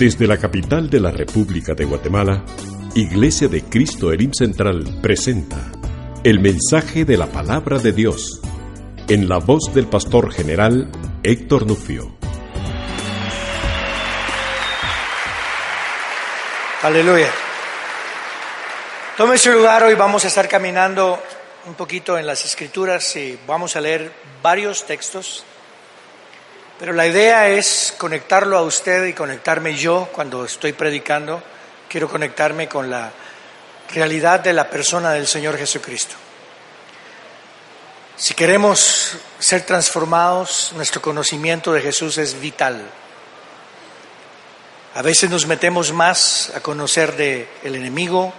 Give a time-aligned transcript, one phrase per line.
[0.00, 2.42] Desde la capital de la República de Guatemala,
[2.94, 5.70] Iglesia de Cristo Elim Central presenta
[6.24, 8.40] el mensaje de la palabra de Dios
[9.08, 10.90] en la voz del pastor general
[11.22, 12.16] Héctor Nufio.
[16.80, 17.30] Aleluya.
[19.18, 21.22] Tome su lugar, hoy vamos a estar caminando
[21.66, 24.10] un poquito en las escrituras y vamos a leer
[24.42, 25.44] varios textos.
[26.80, 31.42] Pero la idea es conectarlo a usted y conectarme yo cuando estoy predicando.
[31.90, 33.12] Quiero conectarme con la
[33.92, 36.14] realidad de la persona del Señor Jesucristo.
[38.16, 42.80] Si queremos ser transformados, nuestro conocimiento de Jesús es vital.
[44.94, 48.32] A veces nos metemos más a conocer del el enemigo,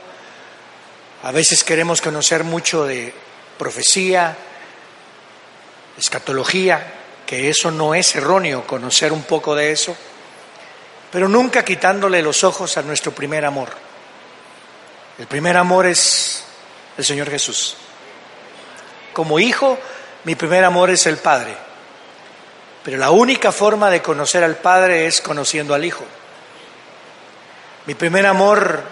[1.21, 3.13] a veces queremos conocer mucho de
[3.59, 4.35] profecía,
[5.95, 7.00] escatología,
[7.31, 9.95] que eso no es erróneo, conocer un poco de eso,
[11.09, 13.69] pero nunca quitándole los ojos a nuestro primer amor.
[15.17, 16.43] El primer amor es
[16.97, 17.77] el Señor Jesús.
[19.13, 19.79] Como hijo,
[20.25, 21.55] mi primer amor es el Padre,
[22.83, 26.03] pero la única forma de conocer al Padre es conociendo al Hijo.
[27.85, 28.83] Mi primer amor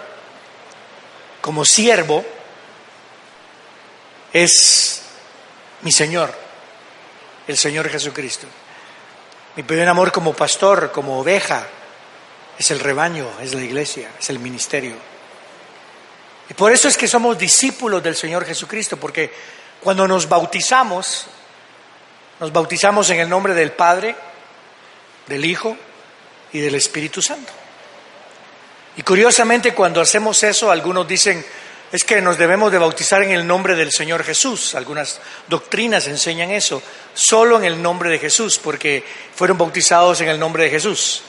[1.42, 2.24] como siervo
[4.32, 5.02] es
[5.82, 6.39] mi Señor
[7.50, 8.46] el Señor Jesucristo.
[9.56, 11.66] Mi primer amor como pastor, como oveja,
[12.58, 14.94] es el rebaño, es la iglesia, es el ministerio.
[16.48, 19.32] Y por eso es que somos discípulos del Señor Jesucristo, porque
[19.80, 21.26] cuando nos bautizamos,
[22.38, 24.14] nos bautizamos en el nombre del Padre,
[25.26, 25.76] del Hijo
[26.52, 27.52] y del Espíritu Santo.
[28.96, 31.44] Y curiosamente cuando hacemos eso, algunos dicen,
[31.92, 34.74] es que nos debemos de bautizar en el nombre del Señor Jesús.
[34.76, 36.80] Algunas doctrinas enseñan eso,
[37.14, 41.22] solo en el nombre de Jesús, porque fueron bautizados en el nombre de Jesús.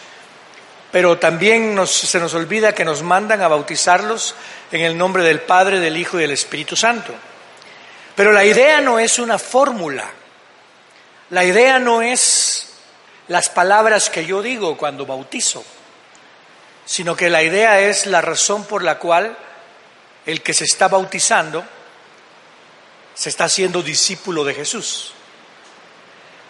[0.91, 4.35] Pero también se nos olvida que nos mandan a bautizarlos
[4.71, 7.13] en el nombre del Padre, del Hijo y del Espíritu Santo.
[8.15, 10.11] Pero la idea no es una fórmula.
[11.31, 12.67] La idea no es
[13.29, 15.63] las palabras que yo digo cuando bautizo,
[16.85, 19.37] sino que la idea es la razón por la cual
[20.25, 21.63] el que se está bautizando
[23.13, 25.13] se está haciendo discípulo de Jesús.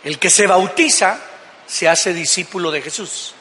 [0.03, 1.19] El que se bautiza
[1.67, 3.33] se hace discípulo de Jesús.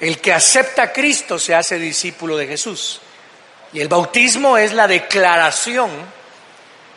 [0.00, 3.00] El que acepta a Cristo se hace discípulo de Jesús.
[3.72, 5.90] Y el bautismo es la declaración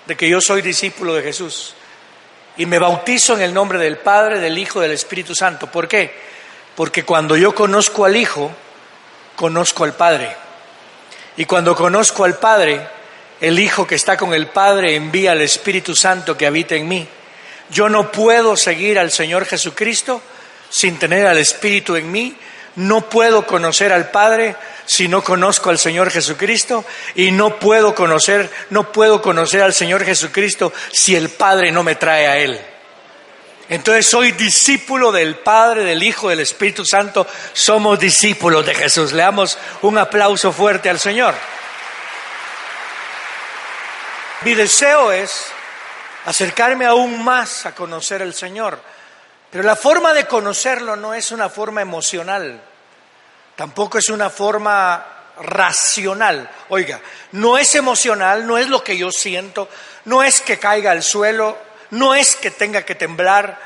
[0.06, 1.74] de que yo soy discípulo de Jesús.
[2.58, 5.72] Y me bautizo en el nombre del Padre, del Hijo del Espíritu Santo.
[5.72, 6.14] ¿Por qué?
[6.76, 8.52] Porque cuando yo conozco al Hijo,
[9.36, 10.36] conozco al Padre.
[11.38, 12.88] Y cuando conozco al Padre,
[13.42, 17.08] el Hijo que está con el Padre envía al Espíritu Santo que habita en mí.
[17.70, 20.22] Yo no puedo seguir al Señor Jesucristo
[20.70, 22.36] sin tener al Espíritu en mí.
[22.76, 26.86] No puedo conocer al Padre si no conozco al Señor Jesucristo
[27.16, 31.96] y no puedo conocer, no puedo conocer al Señor Jesucristo si el Padre no me
[31.96, 32.60] trae a él.
[33.68, 37.26] Entonces soy discípulo del Padre, del Hijo, del Espíritu Santo.
[37.54, 39.12] Somos discípulos de Jesús.
[39.12, 41.34] Le damos un aplauso fuerte al Señor.
[44.42, 45.48] Mi deseo es
[46.26, 48.80] acercarme aún más a conocer al Señor.
[49.50, 52.62] Pero la forma de conocerlo no es una forma emocional,
[53.56, 55.06] tampoco es una forma
[55.40, 56.50] racional.
[56.70, 57.00] Oiga,
[57.32, 59.70] no es emocional, no es lo que yo siento,
[60.06, 61.58] no es que caiga al suelo,
[61.92, 63.60] no es que tenga que temblar,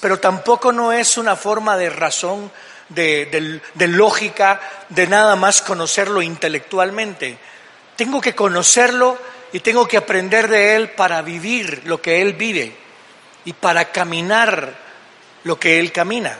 [0.00, 2.50] pero tampoco no es una forma de razón,
[2.88, 7.38] de, de lógica, de nada más conocerlo intelectualmente.
[7.96, 9.18] Tengo que conocerlo
[9.52, 12.74] y tengo que aprender de Él para vivir lo que Él vive
[13.44, 14.74] y para caminar
[15.44, 16.36] lo que Él camina.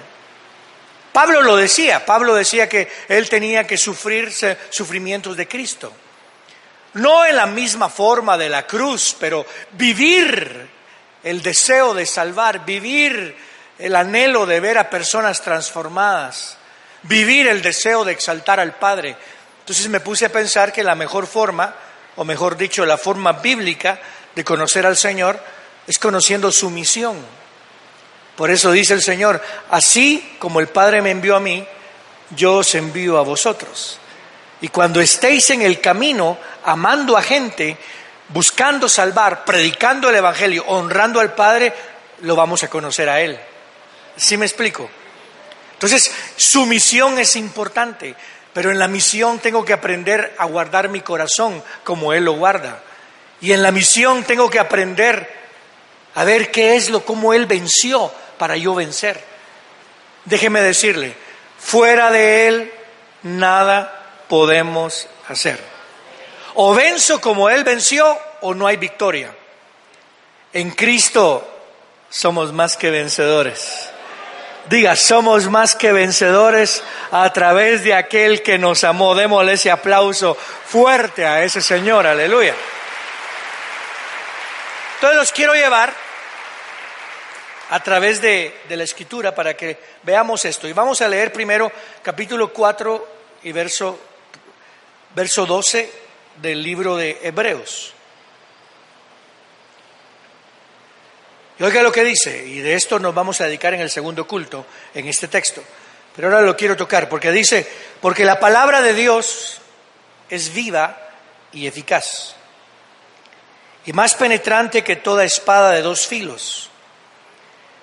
[1.12, 4.33] Pablo lo decía, Pablo decía que Él tenía que sufrir
[4.71, 5.93] sufrimientos de Cristo
[6.94, 10.69] no en la misma forma de la cruz, pero vivir
[11.22, 13.37] el deseo de salvar, vivir
[13.78, 16.56] el anhelo de ver a personas transformadas,
[17.02, 19.17] vivir el deseo de exaltar al Padre.
[19.61, 21.75] Entonces me puse a pensar que la mejor forma,
[22.17, 23.99] o mejor dicho, la forma bíblica
[24.34, 25.40] de conocer al Señor
[25.87, 27.17] es conociendo su misión.
[28.37, 31.67] Por eso dice el Señor, así como el Padre me envió a mí,
[32.37, 33.99] yo os envío a vosotros.
[34.62, 37.76] Y cuando estéis en el camino, amando a gente,
[38.32, 41.73] buscando salvar, predicando el Evangelio, honrando al Padre,
[42.23, 43.38] lo vamos a conocer a Él.
[44.17, 44.88] ¿Sí me explico?
[45.73, 48.15] Entonces, su misión es importante,
[48.53, 52.82] pero en la misión tengo que aprender a guardar mi corazón como Él lo guarda.
[53.41, 55.41] Y en la misión tengo que aprender
[56.15, 59.23] a ver qué es lo, cómo Él venció para yo vencer.
[60.27, 61.15] Déjeme decirle,
[61.59, 62.73] fuera de Él
[63.23, 65.69] nada podemos hacer.
[66.55, 69.35] O venzo como Él venció o no hay victoria.
[70.52, 71.47] En Cristo
[72.08, 73.88] somos más que vencedores.
[74.69, 79.14] Diga, somos más que vencedores a través de aquel que nos amó.
[79.14, 82.55] Démosle ese aplauso fuerte a ese Señor, aleluya.
[84.96, 85.94] Entonces los quiero llevar
[87.70, 90.69] a través de, la escritura para que veamos esto.
[90.69, 91.70] Y vamos a leer primero
[92.03, 93.08] capítulo 4
[93.44, 93.99] y verso,
[95.14, 96.10] verso 12
[96.41, 97.93] del libro de Hebreos.
[101.59, 104.27] Y oiga lo que dice, y de esto nos vamos a dedicar en el segundo
[104.27, 104.65] culto,
[104.95, 105.63] en este texto.
[106.17, 107.69] Pero ahora lo quiero tocar, porque dice,
[108.01, 109.61] porque la palabra de Dios
[110.31, 110.97] es viva
[111.53, 112.35] y eficaz,
[113.85, 116.71] y más penetrante que toda espada de dos filos.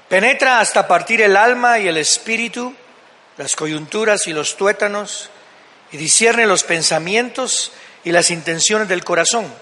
[0.09, 2.73] Penetra hasta partir el alma y el espíritu,
[3.37, 5.29] las coyunturas y los tuétanos,
[5.91, 7.71] y discierne los pensamientos
[8.07, 9.53] y las intenciones del corazón.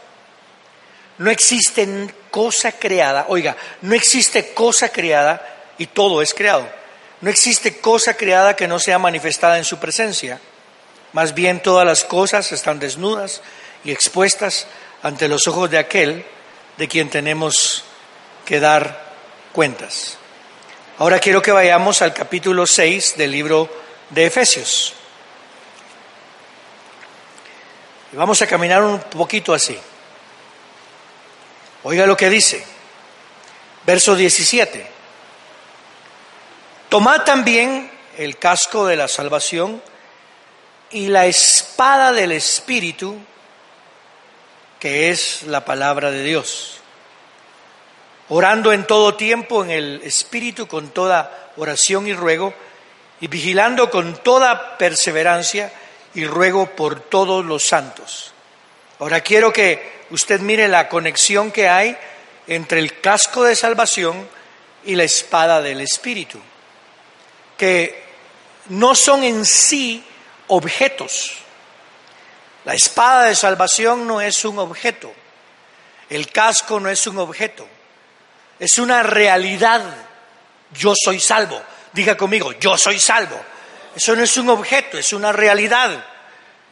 [1.17, 6.69] No existe cosa creada, oiga, no existe cosa creada y todo es creado.
[7.21, 10.39] No existe cosa creada que no sea manifestada en su presencia.
[11.11, 13.41] Más bien todas las cosas están desnudas
[13.83, 14.67] y expuestas
[15.01, 16.23] ante los ojos de aquel
[16.77, 17.83] de quien tenemos
[18.45, 19.11] que dar
[19.53, 20.19] cuentas.
[20.99, 23.67] Ahora quiero que vayamos al capítulo 6 del libro
[24.11, 24.93] de Efesios.
[28.15, 29.77] Y vamos a caminar un poquito así.
[31.83, 32.65] Oiga lo que dice,
[33.85, 34.87] verso 17.
[36.87, 39.81] Tomad también el casco de la salvación
[40.91, 43.17] y la espada del Espíritu,
[44.79, 46.77] que es la palabra de Dios,
[48.29, 52.53] orando en todo tiempo en el Espíritu con toda oración y ruego,
[53.19, 55.69] y vigilando con toda perseverancia
[56.15, 58.31] y ruego por todos los santos.
[58.99, 61.95] Ahora quiero que usted mire la conexión que hay
[62.47, 64.27] entre el casco de salvación
[64.85, 66.39] y la espada del Espíritu,
[67.57, 68.03] que
[68.69, 70.03] no son en sí
[70.47, 71.33] objetos.
[72.63, 75.13] La espada de salvación no es un objeto,
[76.09, 77.67] el casco no es un objeto,
[78.57, 79.83] es una realidad.
[80.73, 81.61] Yo soy salvo.
[81.91, 83.39] Diga conmigo, yo soy salvo.
[83.95, 86.05] Eso no es un objeto, es una realidad.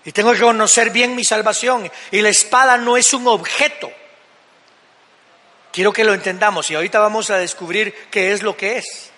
[0.05, 1.89] Y tengo que conocer bien mi salvación.
[2.11, 3.91] Y la espada no es un objeto.
[5.71, 9.09] Quiero que lo entendamos y ahorita vamos a descubrir qué es lo que es.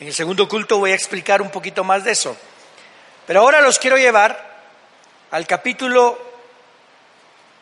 [0.00, 2.36] En el segundo culto voy a explicar un poquito más de eso.
[3.26, 4.54] Pero ahora los quiero llevar
[5.30, 6.18] al capítulo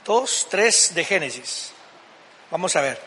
[0.05, 1.73] 2, 3 de Génesis.
[2.51, 3.01] Vamos a ver.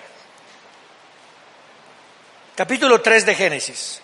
[2.56, 4.02] Capítulo 3 de Génesis.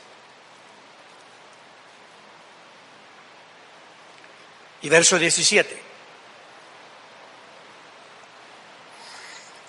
[4.82, 5.82] Y verso 17.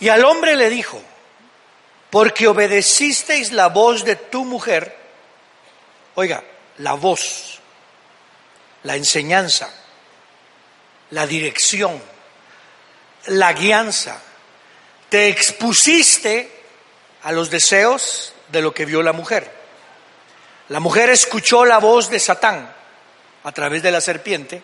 [0.00, 1.00] Y al hombre le dijo,
[2.10, 4.96] porque obedecisteis la voz de tu mujer,
[6.14, 6.42] oiga,
[6.78, 7.60] la voz,
[8.82, 9.72] la enseñanza,
[11.10, 12.02] la dirección,
[13.26, 14.20] la guianza,
[15.08, 16.50] te expusiste
[17.22, 19.50] a los deseos de lo que vio la mujer.
[20.68, 22.74] La mujer escuchó la voz de Satán
[23.44, 24.62] a través de la serpiente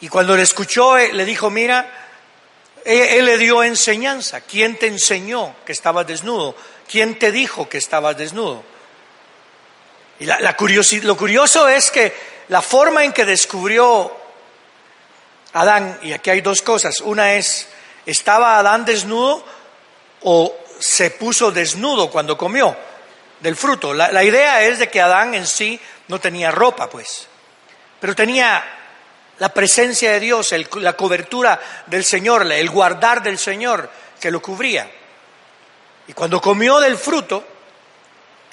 [0.00, 2.06] y cuando le escuchó, eh, le dijo, mira,
[2.84, 4.42] él, le dio enseñanza.
[4.42, 6.54] ¿Quién te enseñó que estabas desnudo?
[6.88, 8.62] ¿Quién te dijo que estabas desnudo?
[10.20, 12.14] Y la, lo curioso es que
[12.48, 14.12] la forma en que descubrió
[15.52, 17.66] Adán, y aquí hay dos cosas, una es,
[18.04, 19.44] ¿estaba Adán desnudo
[20.22, 22.76] o se puso desnudo cuando comió
[23.40, 23.94] del fruto?
[23.94, 27.26] La, la idea es de que Adán en sí no tenía ropa, pues,
[28.00, 28.64] pero tenía
[29.38, 33.90] la presencia de Dios, la cobertura del Señor, el guardar del Señor
[34.20, 34.90] que lo cubría.
[36.08, 37.44] Y cuando comió del fruto,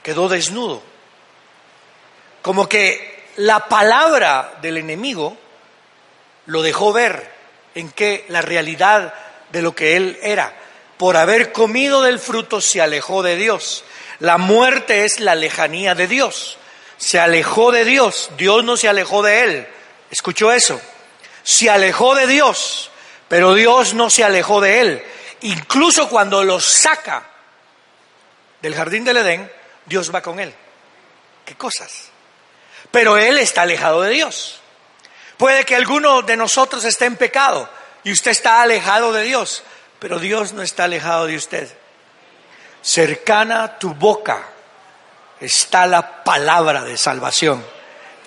[0.02, 0.82] quedó desnudo.
[2.42, 5.38] Como que la palabra del enemigo
[6.48, 7.32] lo dejó ver
[7.76, 9.14] en que la realidad
[9.52, 10.54] de lo que él era.
[10.98, 13.84] Por haber comido del fruto se alejó de Dios.
[14.20, 16.58] La muerte es la lejanía de Dios.
[16.98, 19.68] Se alejó de Dios, Dios no se alejó de él.
[20.14, 20.80] ¿Escuchó eso?
[21.42, 22.92] Se alejó de Dios,
[23.28, 25.04] pero Dios no se alejó de él.
[25.42, 27.26] Incluso cuando lo saca
[28.62, 29.52] del jardín del Edén,
[29.88, 30.54] Dios va con él.
[31.44, 32.10] ¿Qué cosas?
[32.92, 34.62] Pero él está alejado de Dios.
[35.36, 37.68] Puede que alguno de nosotros esté en pecado
[38.04, 39.64] y usted está alejado de Dios,
[39.98, 41.76] pero Dios no está alejado de usted.
[42.84, 44.48] Cercana a tu boca
[45.40, 47.66] está la palabra de salvación.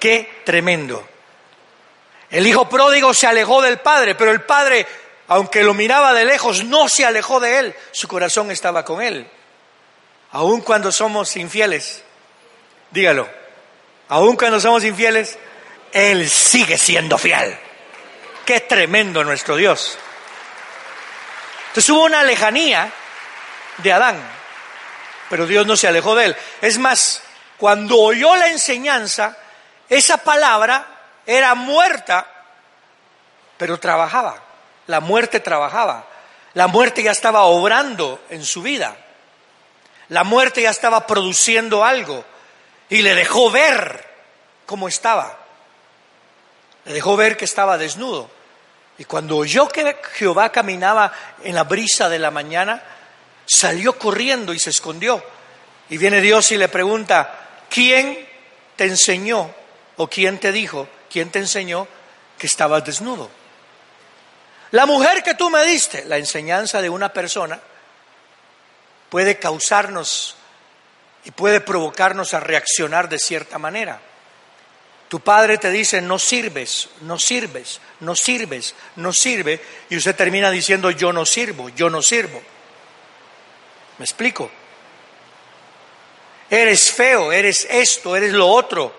[0.01, 1.07] Qué tremendo.
[2.31, 4.87] El hijo pródigo se alejó del padre, pero el padre,
[5.29, 7.75] aunque lo miraba de lejos, no se alejó de él.
[7.93, 9.29] Su corazón estaba con él.
[10.33, 12.03] Aun cuando somos infieles,
[12.91, 13.29] dígalo,
[14.09, 15.39] aun cuando somos infieles,
[15.93, 17.57] él sigue siendo fiel.
[18.45, 19.99] Qué tremendo nuestro Dios.
[21.69, 22.91] Entonces hubo una lejanía
[23.79, 24.21] de Adán,
[25.31, 26.37] pero Dios no se alejó de él.
[26.61, 27.23] Es más,
[27.57, 29.37] cuando oyó la enseñanza,
[29.89, 30.96] esa palabra
[31.27, 32.27] era muerta,
[33.59, 34.43] pero trabajaba.
[34.87, 36.07] La muerte trabajaba.
[36.55, 38.97] La muerte ya estaba obrando en su vida.
[40.09, 42.25] La muerte ya estaba produciendo algo
[42.89, 44.09] y le dejó ver
[44.65, 45.37] cómo estaba.
[46.85, 48.31] Le dejó ver que estaba desnudo.
[48.99, 52.83] Y cuando oyó que Jehová caminaba en la brisa de la mañana,
[53.45, 55.23] salió corriendo y se escondió.
[55.91, 58.27] Y viene Dios y le pregunta, ¿quién
[58.77, 59.53] te enseñó
[59.97, 61.87] o quién te dijo, quién te enseñó
[62.39, 63.31] que estabas desnudo?
[64.73, 67.61] La mujer que tú me diste, la enseñanza de una persona,
[69.09, 70.37] puede causarnos
[71.25, 74.01] y puede provocarnos a reaccionar de cierta manera.
[75.09, 80.51] Tu padre te dice, no sirves, no sirves, no sirves, no sirve, y usted termina
[80.51, 82.43] diciendo, yo no sirvo, yo no sirvo.
[83.99, 84.51] ¿Me explico?
[86.51, 88.93] Eres feo, eres esto, eres lo otro.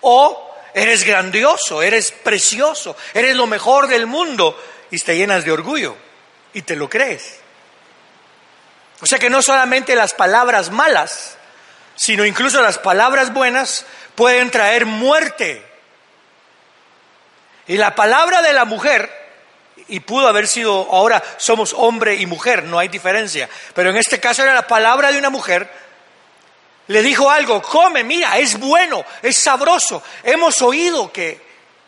[0.00, 4.60] O eres grandioso, eres precioso, eres lo mejor del mundo
[4.90, 5.96] y te llenas de orgullo
[6.52, 7.40] y te lo crees.
[9.00, 11.36] O sea que no solamente las palabras malas,
[11.94, 13.84] sino incluso las palabras buenas
[14.14, 15.64] pueden traer muerte.
[17.66, 19.10] Y la palabra de la mujer,
[19.88, 24.18] y pudo haber sido, ahora somos hombre y mujer, no hay diferencia, pero en este
[24.18, 25.70] caso era la palabra de una mujer,
[26.88, 30.02] le dijo algo, come, mira, es bueno, es sabroso.
[30.22, 31.40] Hemos oído que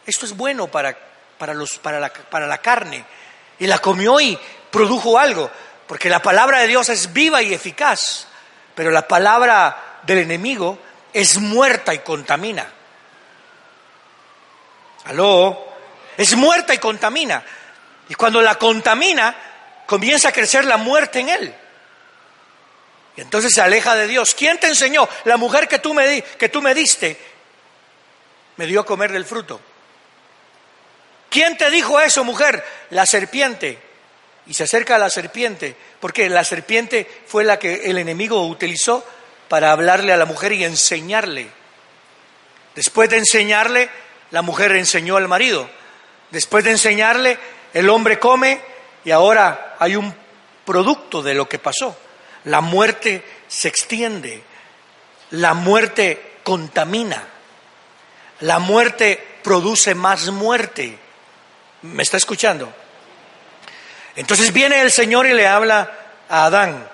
[0.06, 0.96] esto es bueno para,
[1.38, 3.04] para, los, para, la, para la carne.
[3.58, 4.38] Y la comió y
[4.70, 5.50] produjo algo,
[5.86, 8.26] porque la palabra de Dios es viva y eficaz,
[8.74, 10.78] pero la palabra del enemigo
[11.12, 12.66] es muerta y contamina.
[15.06, 15.66] ¿Aló?
[16.16, 17.42] Es muerta y contamina.
[18.08, 19.34] Y cuando la contamina,
[19.86, 21.54] comienza a crecer la muerte en él.
[23.16, 24.34] Y entonces se aleja de Dios.
[24.34, 25.08] ¿Quién te enseñó?
[25.24, 27.18] La mujer que tú me, di, que tú me diste
[28.56, 29.60] me dio a comer del fruto.
[31.30, 32.62] ¿Quién te dijo eso, mujer?
[32.90, 33.78] La serpiente.
[34.46, 39.04] Y se acerca a la serpiente, porque la serpiente fue la que el enemigo utilizó
[39.48, 41.48] para hablarle a la mujer y enseñarle.
[42.74, 43.88] Después de enseñarle,
[44.30, 45.68] la mujer enseñó al marido.
[46.30, 47.38] Después de enseñarle,
[47.72, 48.60] el hombre come
[49.04, 50.14] y ahora hay un
[50.64, 51.96] producto de lo que pasó.
[52.44, 54.42] La muerte se extiende,
[55.30, 57.22] la muerte contamina,
[58.40, 60.98] la muerte produce más muerte.
[61.82, 62.72] ¿Me está escuchando?
[64.16, 65.90] Entonces viene el Señor y le habla
[66.28, 66.88] a Adán.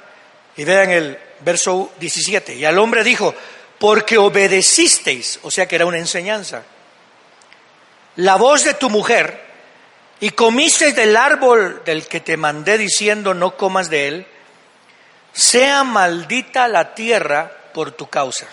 [0.56, 2.54] Y vean el verso 17.
[2.54, 3.34] Y al hombre dijo,
[3.78, 6.62] porque obedecisteis, o sea que era una enseñanza,
[8.16, 9.44] la voz de tu mujer
[10.20, 14.26] y comisteis del árbol del que te mandé diciendo no comas de él,
[15.36, 18.46] sea maldita la tierra por tu causa.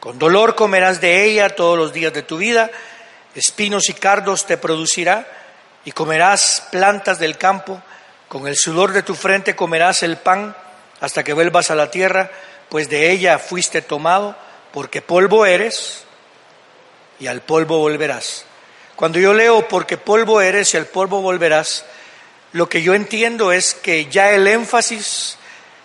[0.00, 2.68] Con dolor comerás de ella todos los días de tu vida,
[3.36, 5.24] espinos y cardos te producirá,
[5.84, 7.80] y comerás plantas del campo,
[8.26, 10.56] con el sudor de tu frente comerás el pan
[11.00, 12.30] hasta que vuelvas a la tierra,
[12.68, 14.34] pues de ella fuiste tomado,
[14.72, 16.04] porque polvo eres
[17.20, 18.46] y al polvo volverás.
[18.96, 21.84] Cuando yo leo porque polvo eres y al polvo volverás,
[22.52, 25.38] lo que yo entiendo es que ya el énfasis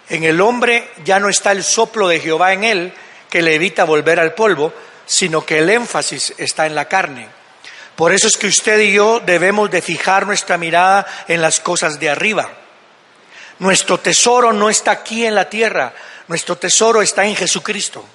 [0.09, 2.93] en el hombre ya no está el soplo de Jehová en él,
[3.29, 4.73] que le evita volver al polvo,
[5.05, 7.27] sino que el énfasis está en la carne.
[7.95, 11.99] Por eso es que usted y yo debemos de fijar nuestra mirada en las cosas
[11.99, 12.49] de arriba
[13.59, 15.93] nuestro tesoro no está aquí en la tierra,
[16.27, 18.05] nuestro tesoro está en Jesucristo.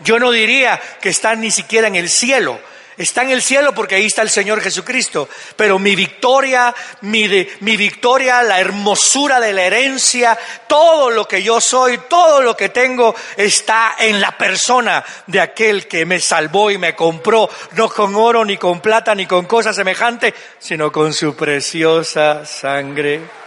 [0.00, 2.60] Yo no diría que está ni siquiera en el cielo,
[2.98, 5.28] Está en el cielo porque ahí está el Señor Jesucristo.
[5.56, 7.28] Pero mi victoria, mi,
[7.60, 10.36] mi victoria, la hermosura de la herencia,
[10.66, 15.86] todo lo que yo soy, todo lo que tengo está en la persona de aquel
[15.86, 19.76] que me salvó y me compró, no con oro, ni con plata, ni con cosas
[19.76, 23.38] semejantes, sino con su preciosa sangre.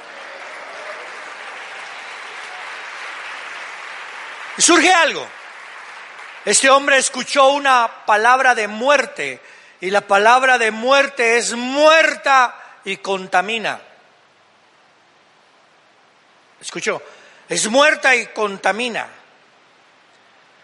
[4.62, 5.28] surge algo.
[6.44, 9.40] Este hombre escuchó una palabra de muerte
[9.80, 13.80] y la palabra de muerte es muerta y contamina.
[16.60, 17.02] Escuchó,
[17.48, 19.08] es muerta y contamina.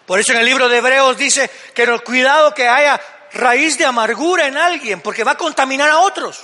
[0.06, 3.00] Por eso en el libro de Hebreos dice que no, cuidado que haya
[3.34, 6.42] raíz de amargura en alguien, porque va a contaminar a otros.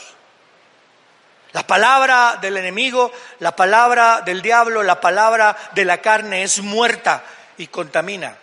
[1.53, 7.23] La palabra del enemigo, la palabra del diablo, la palabra de la carne es muerta
[7.57, 8.35] y contamina.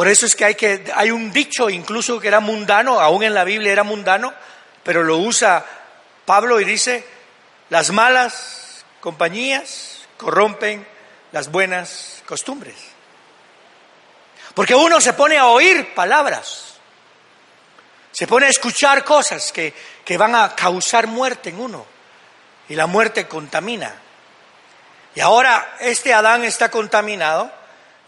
[0.00, 3.34] Por eso es que hay, que hay un dicho incluso que era mundano, aún en
[3.34, 4.32] la Biblia era mundano,
[4.82, 5.62] pero lo usa
[6.24, 7.06] Pablo y dice,
[7.68, 10.86] las malas compañías corrompen
[11.32, 12.76] las buenas costumbres.
[14.54, 16.76] Porque uno se pone a oír palabras,
[18.10, 21.84] se pone a escuchar cosas que, que van a causar muerte en uno,
[22.70, 23.94] y la muerte contamina.
[25.14, 27.59] Y ahora este Adán está contaminado,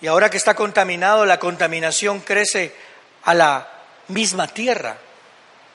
[0.02, 2.74] y ahora que está contaminado, la contaminación crece
[3.22, 3.68] a la
[4.08, 4.96] misma tierra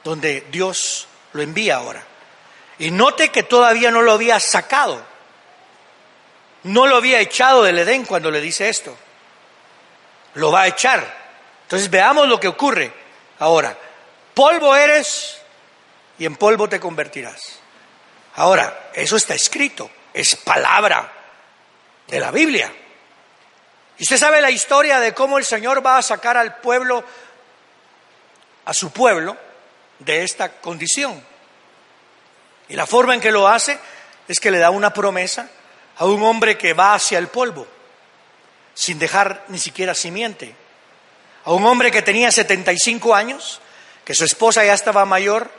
[0.04, 2.04] donde Dios lo envía ahora.
[2.78, 5.02] Y note que todavía no lo había sacado,
[6.64, 8.98] no lo había echado del Edén cuando le dice esto.
[10.34, 11.08] Lo va a echar.
[11.64, 12.92] Entonces veamos lo que ocurre
[13.40, 13.78] ahora.
[14.34, 15.40] Polvo eres
[16.20, 17.60] y en polvo te convertirás.
[18.36, 21.14] Ahora, eso está escrito, es palabra
[22.08, 22.70] de la Biblia.
[23.98, 27.04] Y usted sabe la historia de cómo el Señor va a sacar al pueblo,
[28.66, 29.36] a su pueblo,
[30.00, 31.24] de esta condición.
[32.70, 33.80] Y la forma en que lo hace
[34.28, 35.50] es que le da una promesa
[35.98, 37.68] a un hombre que va hacia el polvo,
[38.74, 40.54] sin dejar ni siquiera simiente.
[41.46, 43.62] A un hombre que tenía 75 años,
[44.06, 45.50] que su esposa ya estaba mayor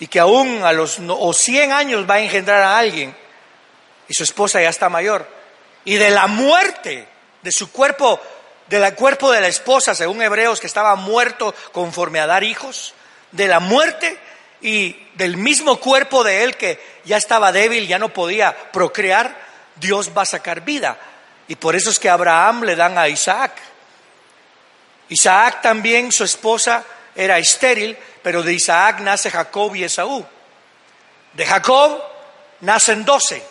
[0.00, 3.14] y que aún a los o 100 años va a engendrar a alguien
[4.08, 5.28] y su esposa ya está mayor.
[5.84, 7.06] Y de la muerte
[7.42, 8.20] de su cuerpo,
[8.68, 12.94] del cuerpo de la esposa, según Hebreos, que estaba muerto conforme a dar hijos,
[13.32, 14.18] de la muerte
[14.60, 19.36] y del mismo cuerpo de él que ya estaba débil, ya no podía procrear,
[19.76, 20.98] Dios va a sacar vida.
[21.46, 23.52] Y por eso es que Abraham le dan a Isaac.
[25.08, 30.24] Isaac también, su esposa era estéril, pero de Isaac nace Jacob y Esaú.
[31.32, 32.02] De Jacob
[32.60, 33.42] nacen doce.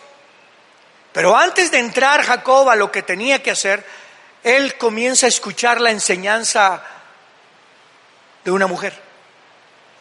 [1.17, 3.83] Pero antes de entrar Jacob a lo que tenía que hacer,
[4.43, 6.83] él comienza a escuchar la enseñanza
[8.45, 8.93] de una mujer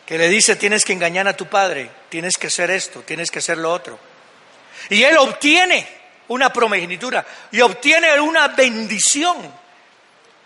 [0.04, 3.38] que le dice, tienes que engañar a tu padre, tienes que hacer esto, tienes que
[3.38, 3.98] hacer lo otro.
[4.90, 5.88] Y él obtiene
[6.28, 9.38] una promegenitura y obtiene una bendición.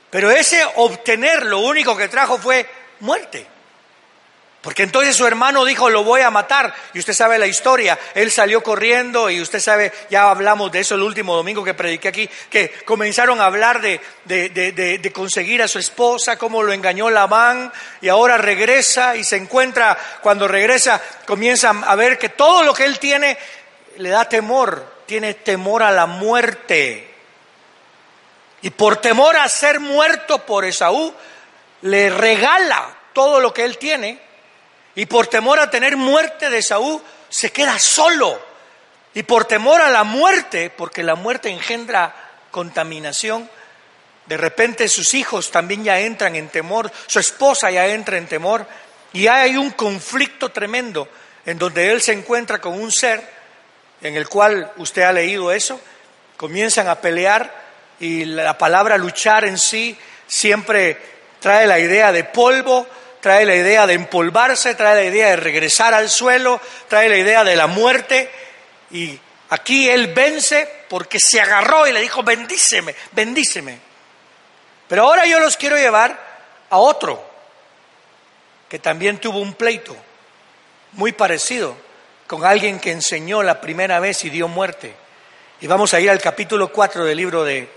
[0.08, 2.64] Pero ese obtener lo único que trajo fue
[3.00, 3.44] muerte.
[4.62, 6.74] Porque entonces su hermano dijo, lo voy a matar.
[6.92, 7.98] Y usted sabe la historia.
[8.14, 12.08] Él salió corriendo y usted sabe, ya hablamos de eso el último domingo que prediqué
[12.08, 17.72] aquí, que comenzaron a hablar de, de, conseguir a su esposa, cómo lo engañó Labán
[18.02, 22.84] y ahora regresa y se encuentra, cuando regresa, comienza a ver que todo lo que
[22.84, 23.38] él tiene
[23.96, 27.08] le da temor, tiene temor a la muerte.
[28.60, 31.14] Y por temor a ser muerto por Esaú,
[31.80, 34.29] le regala todo lo que él tiene
[35.00, 38.38] y por temor a tener muerte de Saúl, se queda solo.
[39.14, 42.14] Y por temor a la muerte, porque la muerte engendra
[42.50, 43.48] contaminación,
[44.26, 48.66] de repente sus hijos también ya entran en temor, su esposa ya entra en temor,
[49.14, 51.08] y hay un conflicto tremendo
[51.46, 53.26] en donde él se encuentra con un ser
[54.02, 55.80] en el cual usted ha leído eso,
[56.36, 57.50] comienzan a pelear
[58.00, 60.98] y la palabra luchar en sí siempre
[61.40, 62.86] trae la idea de polvo,
[63.20, 67.44] trae la idea de empolvarse, trae la idea de regresar al suelo, trae la idea
[67.44, 68.30] de la muerte.
[68.90, 69.18] Y
[69.50, 73.78] aquí él vence porque se agarró y le dijo, bendíceme, bendíceme.
[74.88, 76.18] Pero ahora yo los quiero llevar
[76.70, 77.28] a otro
[78.68, 79.96] que también tuvo un pleito
[80.92, 81.76] muy parecido
[82.26, 84.94] con alguien que enseñó la primera vez y dio muerte.
[85.60, 87.68] Y vamos a ir al capítulo 4 del libro de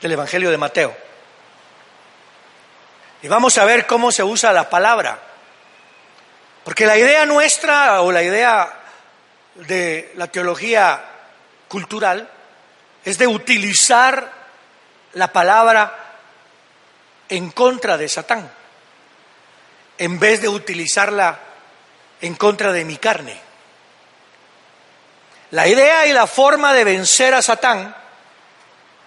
[0.00, 1.09] del Evangelio de Mateo.
[3.22, 5.18] Y vamos a ver cómo se usa la palabra.
[6.64, 8.72] Porque la idea nuestra o la idea
[9.54, 11.02] de la teología
[11.68, 12.28] cultural
[13.04, 14.32] es de utilizar
[15.14, 16.16] la palabra
[17.28, 18.50] en contra de Satán.
[19.98, 21.38] en vez de utilizarla
[22.22, 23.38] en contra de mi carne.
[25.50, 27.94] La idea y la forma de vencer a Satán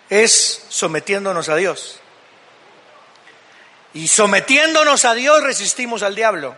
[0.07, 1.99] es sometiéndonos a Dios.
[3.93, 6.55] Y sometiéndonos a Dios resistimos al diablo.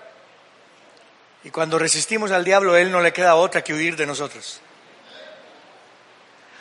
[1.44, 4.62] Y cuando resistimos al diablo, Él no le queda otra que huir de nosotros.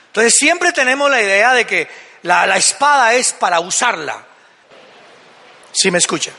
[0.09, 1.89] Entonces siempre tenemos la idea de que
[2.23, 4.25] la, la espada es para usarla.
[5.73, 6.33] Si me escucha?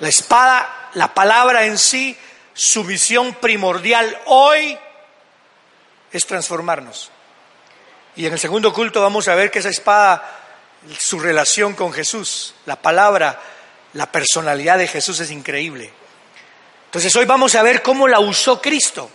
[0.00, 2.16] La espada, la palabra en sí,
[2.52, 4.78] su misión primordial hoy
[6.12, 7.10] es transformarnos.
[8.16, 10.43] Y en el segundo culto vamos a ver que esa espada,
[10.98, 13.40] su relación con Jesús, la palabra,
[13.94, 15.92] la personalidad de Jesús es increíble.
[16.86, 19.10] Entonces hoy vamos a ver cómo la usó Cristo,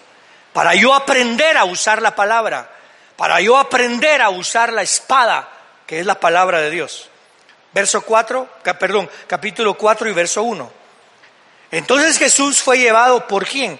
[0.53, 2.69] para yo aprender a usar la palabra,
[3.15, 5.49] para yo aprender a usar la espada,
[5.85, 7.09] que es la palabra de Dios.
[7.71, 10.71] Verso 4, perdón, capítulo 4 y verso 1.
[11.71, 13.79] Entonces Jesús fue llevado por quién?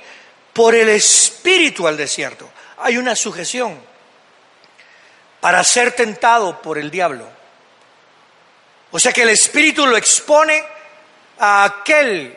[0.54, 2.50] Por el Espíritu al desierto.
[2.78, 3.80] Hay una sujeción
[5.40, 7.39] para ser tentado por el diablo.
[8.92, 10.64] O sea que el Espíritu lo expone
[11.40, 12.36] a aquel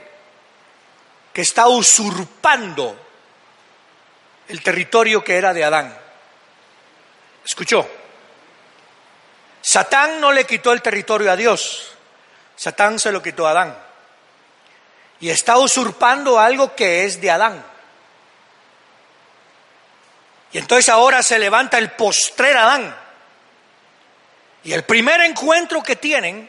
[1.32, 2.96] que está usurpando
[4.48, 5.96] el territorio que era de Adán.
[7.44, 7.88] ¿Escuchó?
[9.62, 11.92] Satán no le quitó el territorio a Dios,
[12.56, 13.78] Satán se lo quitó a Adán.
[15.20, 17.64] Y está usurpando algo que es de Adán.
[20.52, 23.01] Y entonces ahora se levanta el postrer Adán.
[24.64, 26.48] Y el primer encuentro que tienen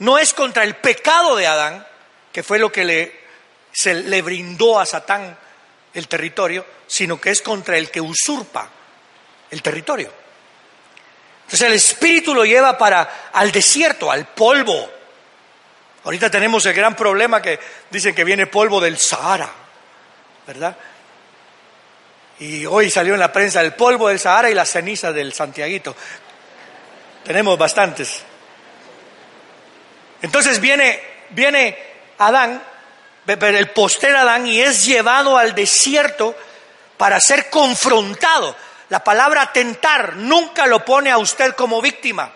[0.00, 1.86] no es contra el pecado de Adán,
[2.32, 3.22] que fue lo que le
[3.72, 5.36] se le brindó a Satán
[5.94, 8.68] el territorio, sino que es contra el que usurpa
[9.50, 10.10] el territorio.
[11.44, 14.90] Entonces el espíritu lo lleva para al desierto, al polvo.
[16.04, 17.58] Ahorita tenemos el gran problema que
[17.90, 19.50] dicen que viene polvo del Sahara,
[20.46, 20.76] ¿verdad?
[22.40, 25.94] Y hoy salió en la prensa el polvo del Sahara y la ceniza del Santiaguito.
[27.24, 28.22] Tenemos bastantes.
[30.22, 31.76] Entonces viene, viene
[32.18, 32.62] Adán
[33.26, 36.34] el poster Adán y es llevado al desierto
[36.96, 38.56] para ser confrontado.
[38.88, 42.30] La palabra tentar nunca lo pone a usted como víctima.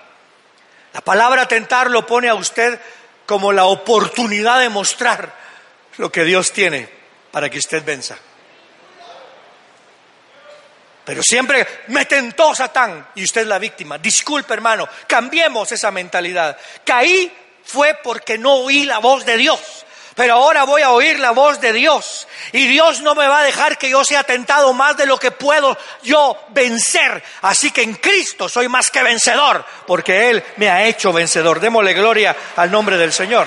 [0.93, 2.81] La palabra tentar lo pone a usted
[3.27, 5.35] como la oportunidad de mostrar
[5.99, 6.89] lo que Dios tiene
[7.31, 8.17] para que usted venza.
[11.07, 13.97] Pero siempre me tentó Satán y usted es la víctima.
[13.97, 16.59] Disculpe hermano, cambiemos esa mentalidad.
[16.85, 17.33] Caí
[17.65, 21.61] fue porque no oí la voz de Dios pero ahora voy a oír la voz
[21.61, 22.27] de Dios.
[22.53, 25.31] Y Dios no me va a dejar que yo sea tentado más de lo que
[25.31, 27.23] puedo yo vencer.
[27.43, 31.61] Así que en Cristo soy más que vencedor, porque Él me ha hecho vencedor.
[31.61, 33.47] Démosle gloria al nombre del Señor.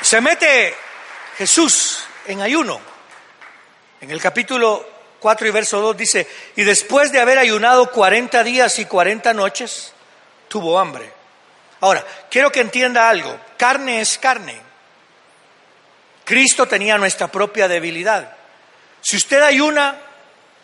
[0.00, 0.76] Se mete
[1.36, 2.87] Jesús en ayuno.
[4.00, 4.86] En el capítulo
[5.20, 9.92] 4 y verso 2 dice, y después de haber ayunado 40 días y 40 noches,
[10.48, 11.12] tuvo hambre.
[11.80, 13.38] Ahora, quiero que entienda algo.
[13.56, 14.60] Carne es carne.
[16.24, 18.36] Cristo tenía nuestra propia debilidad.
[19.00, 19.98] Si usted ayuna,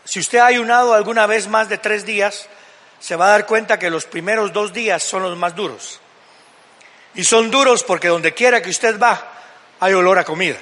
[0.04, 2.48] si usted ha ayunado alguna vez más de tres días,
[3.00, 6.00] se va a dar cuenta que los primeros dos días son los más duros.
[7.14, 9.32] Y son duros porque donde quiera que usted va,
[9.80, 10.58] hay olor a comida.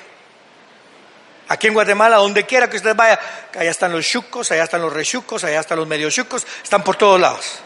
[1.52, 3.20] Aquí en Guatemala, donde quiera que usted vaya,
[3.54, 6.96] allá están los chucos, allá están los rechucos, allá están los medio chucos, están por
[6.96, 7.58] todos lados.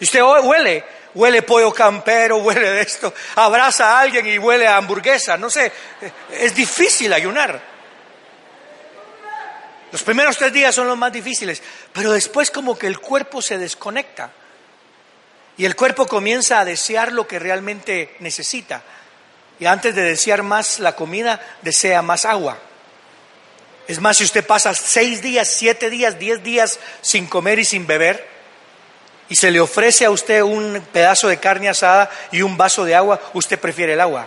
[0.00, 4.76] Y usted huele, huele pollo campero, huele de esto, abraza a alguien y huele a
[4.76, 5.70] hamburguesa, no sé,
[6.32, 7.62] es difícil ayunar.
[9.92, 13.58] Los primeros tres días son los más difíciles, pero después como que el cuerpo se
[13.58, 14.32] desconecta
[15.56, 18.82] y el cuerpo comienza a desear lo que realmente necesita.
[19.62, 22.58] Y antes de desear más la comida, desea más agua.
[23.86, 27.86] Es más, si usted pasa seis días, siete días, diez días sin comer y sin
[27.86, 28.28] beber,
[29.28, 32.96] y se le ofrece a usted un pedazo de carne asada y un vaso de
[32.96, 34.26] agua, usted prefiere el agua.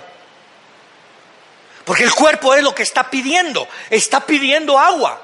[1.84, 5.21] Porque el cuerpo es lo que está pidiendo, está pidiendo agua.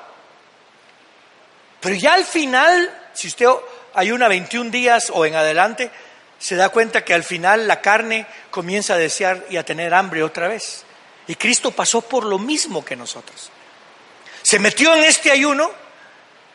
[1.79, 3.47] Pero ya al final, si usted
[3.93, 5.89] ayuna 21 días o en adelante,
[6.41, 10.23] se da cuenta que al final la carne comienza a desear y a tener hambre
[10.23, 10.83] otra vez.
[11.27, 13.51] Y Cristo pasó por lo mismo que nosotros.
[14.41, 15.69] Se metió en este ayuno,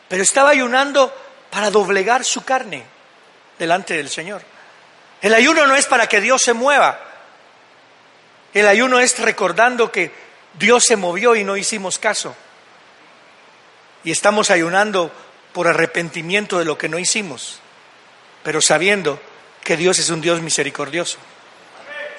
[0.09, 1.15] pero estaba ayunando
[1.49, 2.83] para doblegar su carne
[3.57, 4.41] delante del Señor.
[5.21, 6.99] El ayuno no es para que Dios se mueva.
[8.53, 10.11] El ayuno es recordando que
[10.59, 12.35] Dios se movió y no hicimos caso.
[14.03, 15.13] Y estamos ayunando
[15.53, 17.61] por arrepentimiento de lo que no hicimos,
[18.43, 19.21] pero sabiendo
[19.67, 21.17] que Dios es un Dios misericordioso.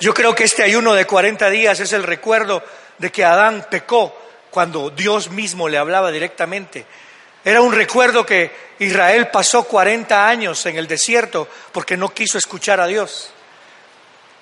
[0.01, 2.63] Yo creo que este ayuno de 40 días es el recuerdo
[2.99, 4.15] de que Adán pecó
[4.51, 6.85] cuando Dios mismo le hablaba directamente.
[7.43, 12.83] Era un recuerdo que Israel pasó 40 años en el desierto porque no quiso escuchar
[12.83, 13.33] a Dios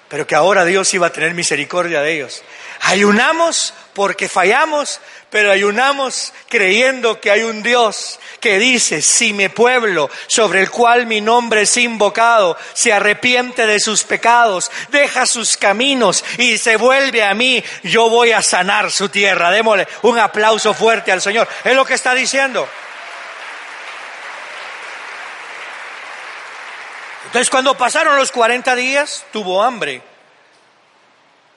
[0.08, 2.42] pero que ahora Dios iba a tener misericordia de ellos.
[2.80, 10.10] Ayunamos porque fallamos, pero ayunamos creyendo que hay un Dios que dice, si mi pueblo,
[10.26, 16.24] sobre el cual mi nombre es invocado, se arrepiente de sus pecados, deja sus caminos
[16.38, 19.50] y se vuelve a mí, yo voy a sanar su tierra.
[19.50, 21.48] Démosle un aplauso fuerte al Señor.
[21.64, 22.68] Es lo que está diciendo.
[27.26, 30.02] Entonces cuando pasaron los 40 días, tuvo hambre.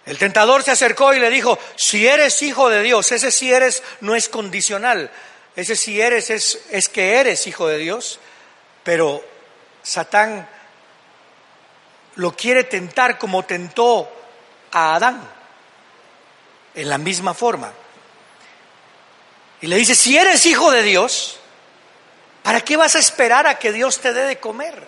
[0.09, 3.83] El tentador se acercó y le dijo, si eres hijo de Dios, ese si eres
[4.01, 5.11] no es condicional,
[5.55, 8.19] ese si eres es, es que eres hijo de Dios,
[8.83, 9.23] pero
[9.83, 10.49] Satán
[12.15, 14.11] lo quiere tentar como tentó
[14.71, 15.29] a Adán,
[16.73, 17.71] en la misma forma.
[19.61, 21.39] Y le dice, si eres hijo de Dios,
[22.41, 24.87] ¿para qué vas a esperar a que Dios te dé de comer?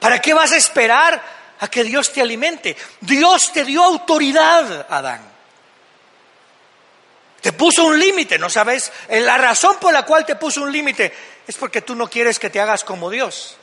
[0.00, 2.76] ¿Para qué vas a esperar a que Dios te alimente?
[3.00, 5.36] Dios te dio autoridad, Adán.
[7.40, 8.90] Te puso un límite, ¿no sabes?
[9.08, 11.12] Eh, la razón por la cual te puso un límite
[11.46, 13.56] es porque tú no quieres que te hagas como Dios.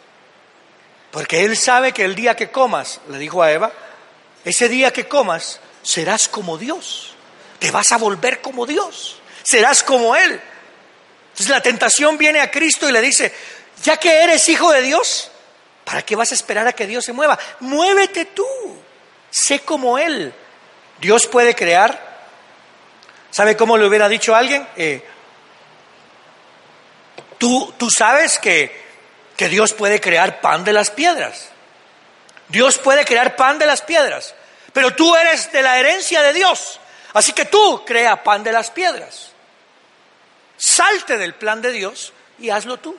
[1.12, 3.72] Porque Él sabe que el día que comas, le dijo a Eva,
[4.46, 7.14] ese día que comas serás como Dios.
[7.60, 9.18] Te vas a volver como Dios.
[9.44, 10.42] Serás como Él.
[11.32, 13.34] Entonces la tentación viene a Cristo y le dice,
[13.84, 15.30] ya que eres hijo de Dios,
[15.84, 17.38] ¿Para qué vas a esperar a que Dios se mueva?
[17.60, 18.48] Muévete tú.
[19.30, 20.34] Sé como Él.
[21.00, 22.14] Dios puede crear.
[23.32, 24.68] ¿Sabe cómo le hubiera dicho a alguien?
[24.76, 25.04] Eh,
[27.38, 28.84] tú, tú sabes que,
[29.36, 31.50] que Dios puede crear pan de las piedras.
[32.48, 34.36] Dios puede crear pan de las piedras.
[34.72, 36.80] Pero tú eres de la herencia de Dios.
[37.14, 39.32] Así que tú crea pan de las piedras.
[40.58, 42.96] Salte del plan de Dios y hazlo tú.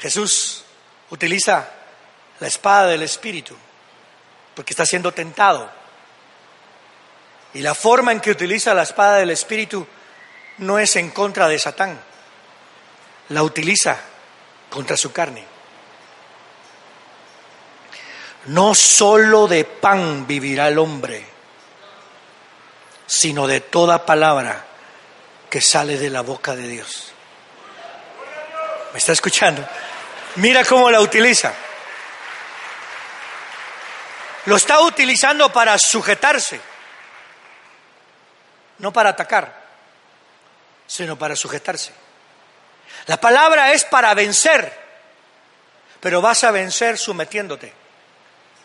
[0.00, 0.64] Jesús
[1.10, 1.68] utiliza
[2.40, 3.54] la espada del Espíritu
[4.54, 5.70] porque está siendo tentado.
[7.52, 9.86] Y la forma en que utiliza la espada del Espíritu
[10.58, 12.00] no es en contra de Satán,
[13.28, 13.98] la utiliza
[14.70, 15.44] contra su carne.
[18.46, 21.26] No solo de pan vivirá el hombre,
[23.06, 24.64] sino de toda palabra
[25.50, 27.12] que sale de la boca de Dios.
[28.92, 29.66] ¿Me está escuchando?
[30.36, 31.52] Mira cómo la utiliza.
[34.46, 36.60] Lo está utilizando para sujetarse,
[38.78, 39.54] no para atacar,
[40.86, 41.92] sino para sujetarse.
[43.06, 44.72] La palabra es para vencer,
[46.00, 47.72] pero vas a vencer sometiéndote.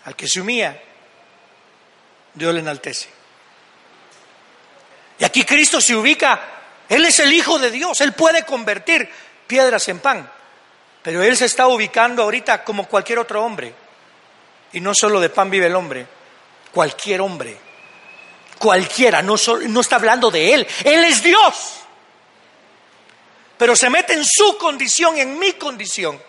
[0.06, 0.80] Al que se humilla,
[2.34, 3.10] Dios le enaltece.
[5.18, 6.40] Y aquí Cristo se ubica,
[6.88, 9.10] Él es el Hijo de Dios, Él puede convertir
[9.48, 10.32] piedras en pan.
[11.06, 13.72] Pero él se está ubicando ahorita como cualquier otro hombre.
[14.74, 16.08] Y no solo de pan vive el hombre,
[16.74, 17.56] cualquier hombre.
[18.58, 20.68] Cualquiera, no, está hablando de él.
[20.84, 21.76] Él es Dios.
[23.56, 26.20] Pero se mete en su condición, en mi condición.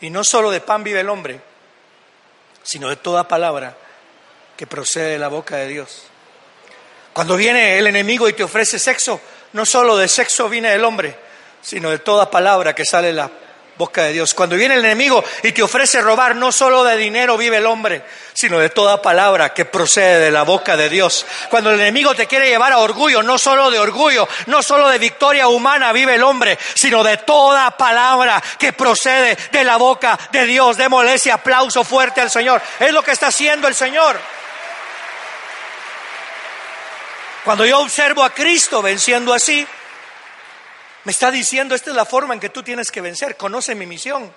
[0.00, 1.40] Y no solo de pan vive el hombre,
[2.64, 3.76] sino de toda palabra
[4.56, 6.02] que procede de la boca de Dios.
[7.12, 9.20] Cuando viene el enemigo y te ofrece sexo,
[9.52, 11.16] no solo de sexo viene el hombre,
[11.60, 13.30] sino de toda palabra que sale la
[13.82, 14.32] boca de Dios.
[14.32, 18.04] Cuando viene el enemigo y te ofrece robar, no solo de dinero vive el hombre,
[18.32, 21.26] sino de toda palabra que procede de la boca de Dios.
[21.50, 25.00] Cuando el enemigo te quiere llevar a orgullo, no solo de orgullo, no solo de
[25.00, 30.46] victoria humana vive el hombre, sino de toda palabra que procede de la boca de
[30.46, 30.76] Dios.
[30.76, 32.62] Démosle ese aplauso fuerte al Señor.
[32.78, 34.16] Es lo que está haciendo el Señor.
[37.44, 39.66] Cuando yo observo a Cristo venciendo así,
[41.04, 43.86] me está diciendo, esta es la forma en que tú tienes que vencer, conoce mi
[43.86, 44.32] misión.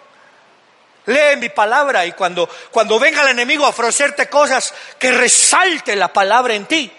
[1.05, 6.11] Lee mi palabra y cuando, cuando venga el enemigo a ofrecerte cosas, que resalte la
[6.11, 6.91] palabra en ti.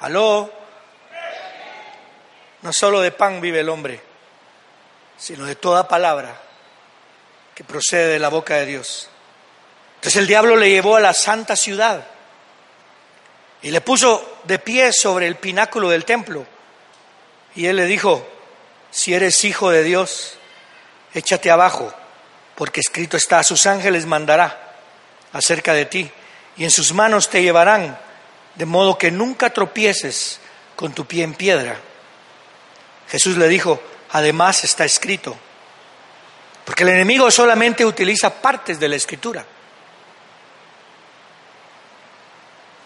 [0.00, 0.52] Aló.
[2.62, 4.00] No solo de pan vive el hombre,
[5.16, 6.36] sino de toda palabra
[7.54, 9.08] que procede de la boca de Dios.
[9.96, 12.04] Entonces el diablo le llevó a la santa ciudad
[13.62, 16.44] y le puso de pie sobre el pináculo del templo
[17.54, 18.26] y él le dijo,
[18.90, 20.34] si eres hijo de Dios,
[21.14, 21.92] échate abajo,
[22.54, 24.76] porque escrito está, a sus ángeles mandará
[25.32, 26.10] acerca de ti,
[26.56, 27.98] y en sus manos te llevarán,
[28.54, 30.40] de modo que nunca tropieces
[30.76, 31.78] con tu pie en piedra.
[33.08, 35.36] Jesús le dijo, además está escrito,
[36.64, 39.44] Porque el enemigo solamente utiliza partes de la escritura.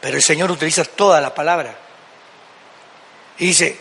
[0.00, 1.76] Pero el Señor utiliza toda la palabra.
[3.38, 3.78] Y dice,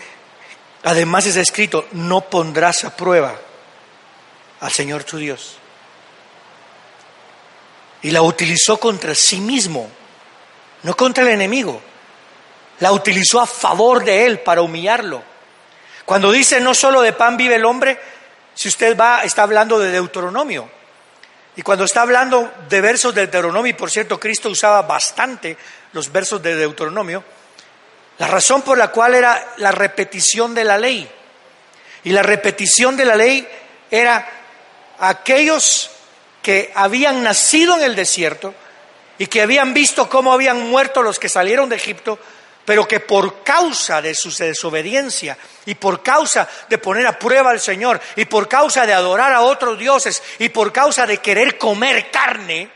[0.84, 3.39] además es escrito, no pondrás a prueba
[4.60, 5.58] al Señor tu Dios.
[8.02, 9.89] Y la utilizó contra sí mismo,
[10.84, 11.82] no contra el enemigo.
[12.80, 15.24] La utilizó a favor de él para humillarlo.
[16.06, 17.98] Cuando dice no solo de pan vive el hombre,
[18.54, 20.69] si usted va, está hablando de Deuteronomio.
[21.56, 25.56] Y cuando está hablando de versos de Deuteronomio, por cierto, Cristo usaba bastante
[25.93, 27.24] los versos de Deuteronomio,
[28.17, 31.10] la razón por la cual era la repetición de la ley.
[32.04, 33.47] Y la repetición de la ley
[33.89, 34.30] era
[34.99, 35.89] aquellos
[36.41, 38.54] que habían nacido en el desierto
[39.17, 42.19] y que habían visto cómo habían muerto los que salieron de Egipto,
[42.65, 47.60] pero que por causa de su desobediencia y por causa de poner a prueba al
[47.60, 52.12] Señor y por causa de adorar a otros dioses y por causa de querer comer
[52.12, 52.69] carne,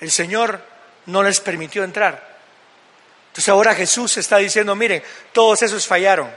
[0.00, 0.62] el Señor
[1.06, 2.27] no les permitió entrar.
[3.38, 6.28] Entonces ahora Jesús está diciendo, miren, todos esos fallaron.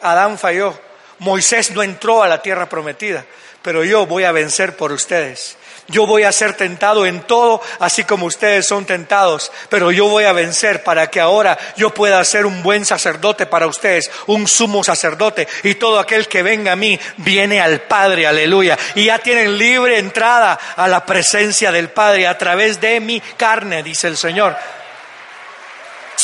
[0.00, 0.72] Adán falló,
[1.18, 3.24] Moisés no entró a la tierra prometida,
[3.60, 5.56] pero yo voy a vencer por ustedes.
[5.88, 10.26] Yo voy a ser tentado en todo, así como ustedes son tentados, pero yo voy
[10.26, 14.84] a vencer para que ahora yo pueda ser un buen sacerdote para ustedes, un sumo
[14.84, 18.78] sacerdote, y todo aquel que venga a mí viene al Padre, aleluya.
[18.94, 23.82] Y ya tienen libre entrada a la presencia del Padre a través de mi carne,
[23.82, 24.56] dice el Señor.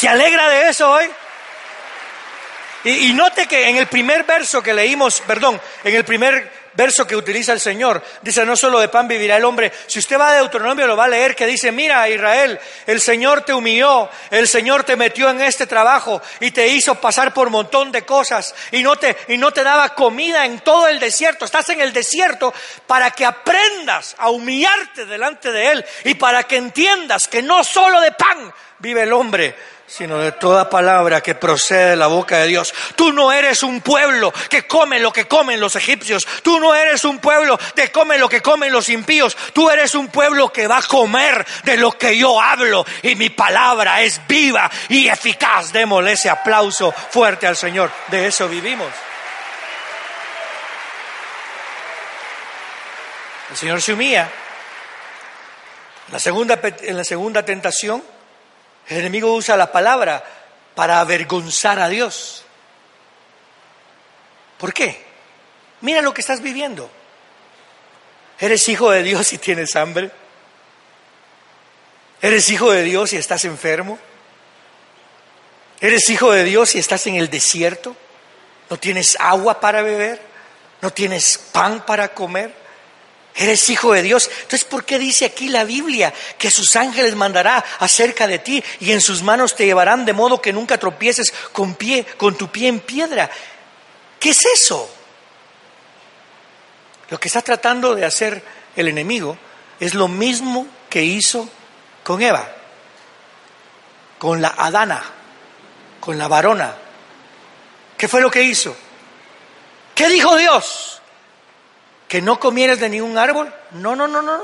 [0.00, 1.04] ¿Se alegra de eso hoy?
[2.84, 7.14] Y, note que en el primer verso que leímos, perdón, en el primer verso que
[7.14, 8.02] utiliza el Señor.
[8.22, 9.70] Dice, no solo de pan vivirá el hombre.
[9.86, 13.42] Si usted va a Deuteronomio lo va a leer que dice, mira Israel, el Señor
[13.42, 17.52] te humilló, el Señor te metió en este trabajo y te hizo pasar por un
[17.52, 21.44] montón de cosas y no te, y no te daba comida en todo el desierto.
[21.44, 22.54] Estás en el desierto
[22.86, 28.00] para que aprendas a humillarte delante de Él y para que entiendas que no solo
[28.00, 28.50] de pan
[28.80, 29.54] vive el hombre,
[29.86, 32.72] sino de toda palabra que procede de la boca de Dios.
[32.94, 36.26] Tú no eres un pueblo que come lo que comen los egipcios.
[36.42, 39.36] Tú no eres un pueblo que come lo que comen los impíos.
[39.52, 43.30] Tú eres un pueblo que va a comer de lo que yo hablo y mi
[43.30, 45.72] palabra es viva y eficaz.
[45.72, 47.90] Démosle ese aplauso fuerte al Señor.
[48.08, 48.88] De eso vivimos.
[53.50, 54.30] El Señor se humilla.
[56.12, 58.02] La segunda, en la segunda tentación,
[58.90, 60.22] el enemigo usa la palabra
[60.74, 62.44] para avergonzar a Dios.
[64.58, 65.00] ¿Por qué?
[65.80, 66.90] Mira lo que estás viviendo.
[68.40, 70.10] ¿Eres hijo de Dios y tienes hambre?
[72.20, 73.96] ¿Eres hijo de Dios y estás enfermo?
[75.80, 77.96] ¿Eres hijo de Dios y estás en el desierto?
[78.68, 80.20] ¿No tienes agua para beber?
[80.82, 82.59] ¿No tienes pan para comer?
[83.40, 84.28] Eres hijo de Dios.
[84.42, 88.92] Entonces, ¿por qué dice aquí la Biblia que sus ángeles mandará acerca de ti y
[88.92, 92.68] en sus manos te llevarán de modo que nunca tropieces con pie, con tu pie
[92.68, 93.30] en piedra?
[94.18, 94.94] ¿Qué es eso?
[97.08, 98.44] Lo que está tratando de hacer
[98.76, 99.38] el enemigo
[99.80, 101.48] es lo mismo que hizo
[102.04, 102.46] con Eva,
[104.18, 105.02] con la Adana,
[105.98, 106.74] con la varona.
[107.96, 108.76] ¿Qué fue lo que hizo?
[109.94, 110.99] ¿Qué dijo Dios?
[112.10, 113.54] Que no comieras de ningún árbol.
[113.70, 114.40] No, no, no, no.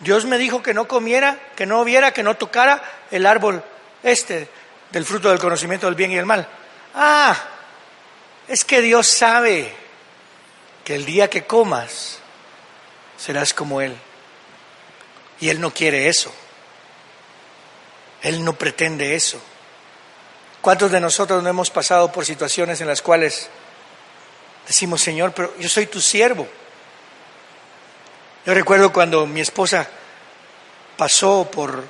[0.00, 3.62] Dios me dijo que no comiera, que no viera, que no tocara el árbol
[4.02, 4.48] este
[4.90, 6.48] del fruto del conocimiento del bien y el mal.
[6.92, 7.36] Ah,
[8.48, 9.72] es que Dios sabe
[10.82, 12.18] que el día que comas
[13.16, 13.96] serás como Él.
[15.38, 16.34] Y Él no quiere eso.
[18.22, 19.40] Él no pretende eso.
[20.60, 23.50] ¿Cuántos de nosotros no hemos pasado por situaciones en las cuales
[24.66, 26.46] Decimos, Señor, pero yo soy tu siervo.
[28.44, 29.86] Yo recuerdo cuando mi esposa
[30.96, 31.84] pasó por,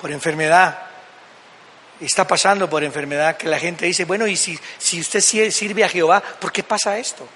[0.00, 0.78] por enfermedad,
[2.00, 5.88] está pasando por enfermedad, que la gente dice, bueno, y si, si usted sirve a
[5.88, 7.26] Jehová, ¿por qué pasa esto?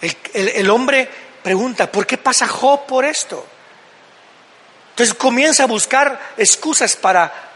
[0.00, 1.08] El, el hombre
[1.42, 3.46] pregunta, ¿por qué pasa Job por esto?
[4.90, 7.49] Entonces comienza a buscar excusas para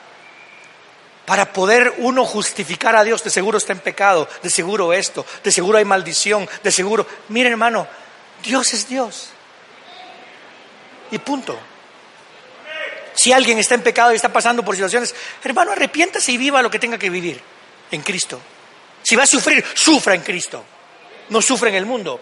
[1.27, 5.51] para poder uno justificar a Dios, de seguro está en pecado, de seguro esto, de
[5.51, 7.07] seguro hay maldición, de seguro...
[7.29, 7.87] Mire hermano,
[8.43, 9.31] Dios es Dios.
[11.11, 11.59] Y punto.
[13.15, 16.71] Si alguien está en pecado y está pasando por situaciones, hermano, arrepiéntase y viva lo
[16.71, 17.41] que tenga que vivir
[17.91, 18.41] en Cristo.
[19.03, 20.65] Si va a sufrir, sufra en Cristo.
[21.31, 22.21] No sufra en el mundo.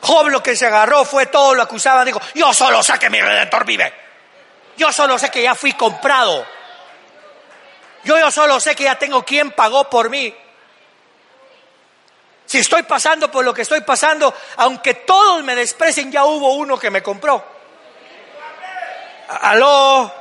[0.00, 3.20] Job lo que se agarró fue todo, lo acusaba, dijo, yo solo sé que mi
[3.20, 4.05] redentor vive.
[4.76, 6.46] Yo solo sé que ya fui comprado.
[8.04, 10.34] Yo, yo solo sé que ya tengo quien pagó por mí.
[12.46, 16.78] Si estoy pasando por lo que estoy pasando, aunque todos me desprecien, ya hubo uno
[16.78, 17.44] que me compró.
[19.28, 20.12] Aló,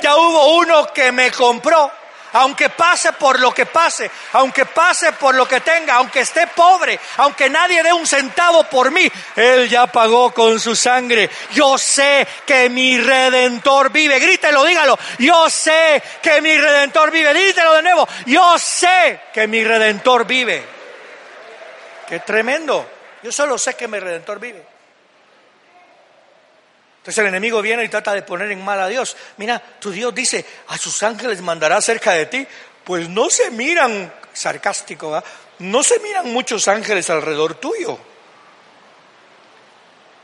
[0.00, 1.90] ya hubo uno que me compró.
[2.32, 6.98] Aunque pase por lo que pase, aunque pase por lo que tenga, aunque esté pobre,
[7.16, 11.28] aunque nadie dé un centavo por mí, Él ya pagó con su sangre.
[11.52, 14.18] Yo sé que mi redentor vive.
[14.18, 14.98] Grítelo, dígalo.
[15.18, 17.32] Yo sé que mi redentor vive.
[17.32, 18.08] Grítelo de nuevo.
[18.26, 20.64] Yo sé que mi redentor vive.
[22.08, 22.88] Qué tremendo.
[23.22, 24.69] Yo solo sé que mi redentor vive.
[27.10, 29.16] Entonces el enemigo viene y trata de poner en mal a Dios.
[29.36, 32.46] Mira, tu Dios dice, a sus ángeles mandará cerca de ti.
[32.84, 35.24] Pues no se miran, sarcástico, ¿va?
[35.58, 37.98] no se miran muchos ángeles alrededor tuyo.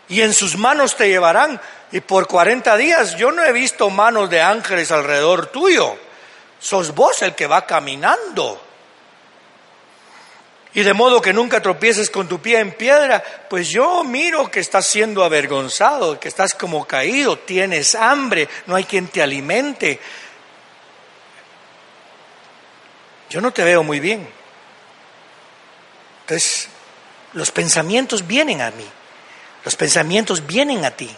[0.08, 1.60] Y en sus manos te llevarán.
[1.90, 5.96] Y por 40 días yo no he visto manos de ángeles alrededor tuyo.
[6.60, 8.62] Sos vos el que va caminando.
[10.76, 14.60] Y de modo que nunca tropieces con tu pie en piedra, pues yo miro que
[14.60, 19.98] estás siendo avergonzado, que estás como caído, tienes hambre, no hay quien te alimente.
[23.30, 24.28] Yo no te veo muy bien.
[26.20, 26.68] Entonces,
[27.32, 28.84] los pensamientos vienen a mí,
[29.64, 31.08] los pensamientos vienen a ti.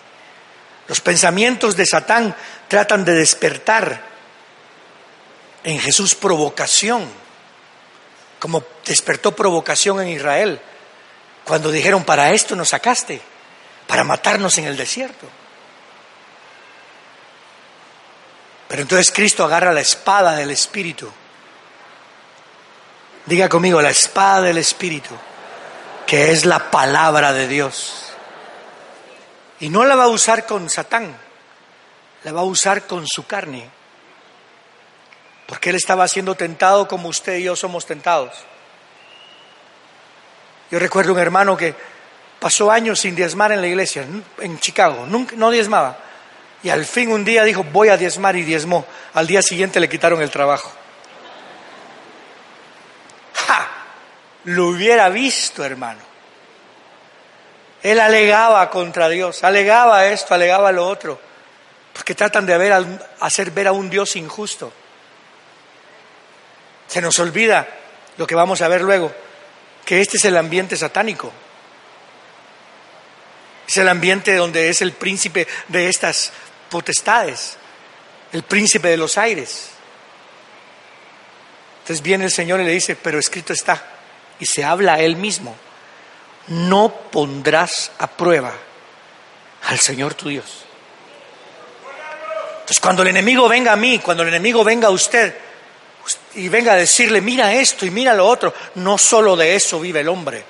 [0.86, 2.32] Los pensamientos de Satán
[2.68, 4.02] tratan de despertar
[5.64, 7.08] en Jesús provocación
[8.38, 10.60] como despertó provocación en Israel
[11.44, 13.20] cuando dijeron, para esto nos sacaste,
[13.86, 15.26] para matarnos en el desierto.
[18.68, 21.10] Pero entonces Cristo agarra la espada del Espíritu.
[23.24, 25.14] Diga conmigo, la espada del Espíritu,
[26.06, 28.12] que es la palabra de Dios.
[29.60, 31.16] Y no la va a usar con Satán,
[32.24, 33.77] la va a usar con su carne
[35.48, 38.34] porque él estaba siendo tentado como usted y yo somos tentados.
[40.70, 41.74] Yo recuerdo un hermano que
[42.38, 44.04] pasó años sin diezmar en la iglesia,
[44.40, 45.96] en Chicago, nunca, no diezmaba.
[46.62, 48.84] Y al fin un día dijo, voy a diezmar y diezmó.
[49.14, 50.70] Al día siguiente le quitaron el trabajo.
[53.32, 53.68] ¡Ja!
[54.44, 56.00] Lo hubiera visto, hermano.
[57.82, 61.18] Él alegaba contra Dios, alegaba esto, alegaba lo otro,
[61.94, 64.70] porque tratan de ver, hacer ver a un Dios injusto.
[66.88, 67.68] Se nos olvida
[68.16, 69.14] lo que vamos a ver luego,
[69.84, 71.32] que este es el ambiente satánico.
[73.68, 76.32] Es el ambiente donde es el príncipe de estas
[76.70, 77.56] potestades,
[78.32, 79.70] el príncipe de los aires.
[81.80, 83.82] Entonces viene el Señor y le dice, pero escrito está,
[84.40, 85.54] y se habla a él mismo,
[86.48, 88.54] no pondrás a prueba
[89.66, 90.64] al Señor tu Dios.
[92.60, 95.34] Entonces cuando el enemigo venga a mí, cuando el enemigo venga a usted,
[96.38, 100.00] y venga a decirle, mira esto y mira lo otro, no solo de eso vive
[100.00, 100.44] el hombre,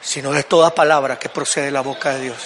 [0.00, 2.38] sino de toda palabra que procede de la boca de Dios.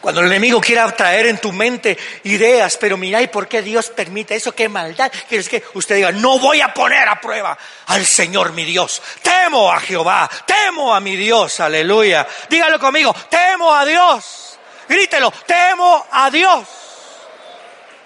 [0.00, 3.88] Cuando el enemigo quiera traer en tu mente ideas, pero mira, ¿y por qué Dios
[3.88, 4.52] permite eso?
[4.52, 5.10] ¿Qué maldad?
[5.28, 9.00] Quieres que usted diga, no voy a poner a prueba al Señor mi Dios.
[9.22, 12.26] Temo a Jehová, temo a mi Dios, aleluya.
[12.50, 14.58] Dígalo conmigo, temo a Dios.
[14.88, 16.83] Grítelo, temo a Dios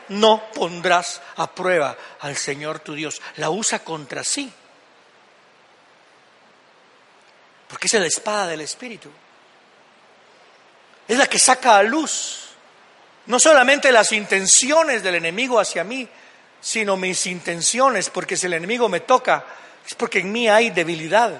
[0.09, 3.21] no pondrás a prueba al Señor tu Dios.
[3.37, 4.53] La usa contra sí.
[7.69, 9.11] Porque es la espada del Espíritu.
[11.07, 12.49] Es la que saca a luz
[13.29, 16.09] no solamente las intenciones del enemigo hacia mí,
[16.63, 19.45] sino mis intenciones, porque si el enemigo me toca,
[19.87, 21.39] es porque en mí hay debilidad.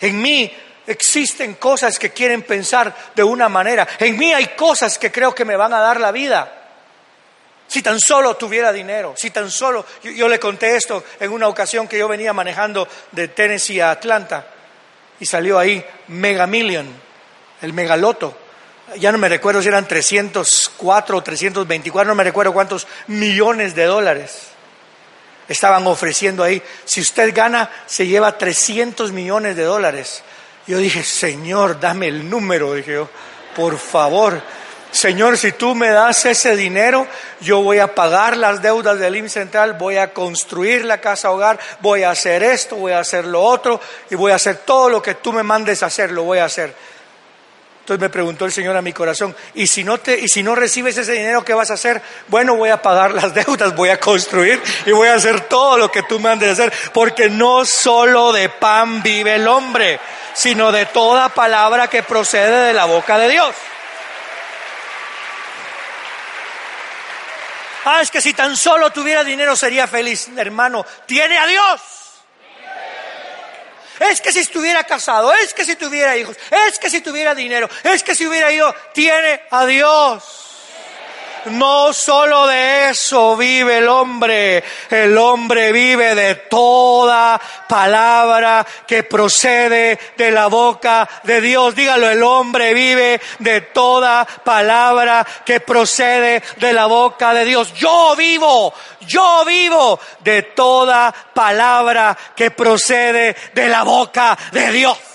[0.00, 0.52] En mí
[0.86, 3.88] Existen cosas que quieren pensar de una manera.
[3.98, 6.64] En mí hay cosas que creo que me van a dar la vida.
[7.66, 11.88] Si tan solo tuviera dinero, si tan solo, yo, le conté esto en una ocasión
[11.88, 14.46] que yo venía manejando de Tennessee a Atlanta
[15.18, 16.86] y salió ahí Mega Million,
[17.62, 18.36] el megaloto.
[18.98, 23.84] Ya no me recuerdo si eran 304 o 324, no me recuerdo cuántos millones de
[23.84, 24.48] dólares
[25.48, 26.62] estaban ofreciendo ahí.
[26.84, 30.22] Si usted gana, se lleva 300 millones de dólares.
[30.66, 33.08] Yo dije, Señor, dame el número, dije yo,
[33.54, 34.40] por favor.
[34.90, 37.06] Señor, si tú me das ese dinero,
[37.40, 41.58] yo voy a pagar las deudas del IMSS Central, voy a construir la casa hogar,
[41.80, 45.02] voy a hacer esto, voy a hacer lo otro y voy a hacer todo lo
[45.02, 46.72] que tú me mandes a hacer, lo voy a hacer.
[47.84, 50.54] Entonces me preguntó el Señor a mi corazón, ¿y si no te y si no
[50.54, 52.00] recibes ese dinero qué vas a hacer?
[52.28, 55.92] Bueno, voy a pagar las deudas, voy a construir y voy a hacer todo lo
[55.92, 60.00] que tú me mandes hacer, porque no solo de pan vive el hombre
[60.34, 63.54] sino de toda palabra que procede de la boca de Dios.
[67.84, 70.28] Ah, es que si tan solo tuviera dinero sería feliz.
[70.36, 72.03] Hermano, tiene a Dios.
[74.00, 76.36] Es que si estuviera casado, es que si tuviera hijos,
[76.68, 80.43] es que si tuviera dinero, es que si hubiera ido, tiene a Dios.
[81.46, 89.98] No solo de eso vive el hombre, el hombre vive de toda palabra que procede
[90.16, 91.74] de la boca de Dios.
[91.74, 97.74] Dígalo, el hombre vive de toda palabra que procede de la boca de Dios.
[97.74, 105.13] Yo vivo, yo vivo de toda palabra que procede de la boca de Dios.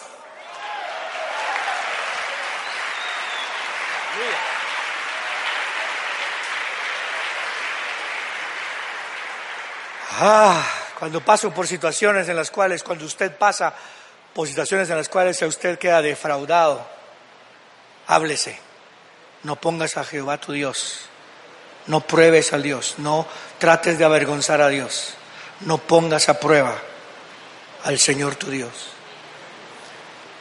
[10.22, 10.62] Ah,
[11.00, 13.74] cuando paso por situaciones en las cuales, cuando usted pasa
[14.34, 16.86] por situaciones en las cuales usted queda defraudado,
[18.06, 18.60] háblese.
[19.44, 21.06] No pongas a Jehová tu Dios.
[21.88, 22.96] No pruebes al Dios.
[22.98, 23.26] No
[23.60, 25.14] trates de avergonzar a Dios.
[25.62, 26.78] No pongas a prueba
[27.86, 28.90] al Señor tu Dios.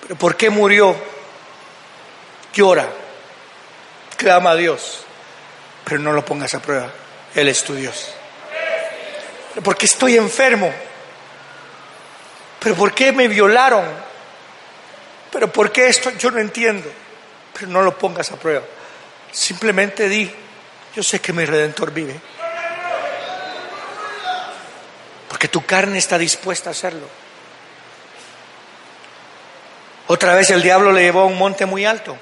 [0.03, 0.97] ¿Pero por qué murió?
[2.53, 2.89] Llora.
[4.17, 5.05] Clama a Dios.
[5.85, 6.91] Pero no lo pongas a prueba.
[7.37, 8.18] Él es tu Dios
[9.63, 10.73] porque estoy enfermo.
[12.61, 13.85] Pero ¿por qué me violaron?
[15.31, 16.11] Pero ¿por qué esto?
[16.19, 16.91] Yo no entiendo.
[17.53, 18.65] Pero no lo pongas a prueba.
[19.31, 20.31] Simplemente di,
[20.95, 22.21] yo sé que mi redentor vive.
[25.29, 27.07] Porque tu carne está dispuesta a hacerlo.
[30.09, 32.17] Otra vez el diablo le llevó a un monte muy alto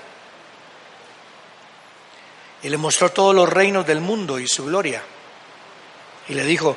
[2.62, 5.00] y le mostró todos los reinos del mundo y su gloria.
[6.28, 6.76] Y le dijo,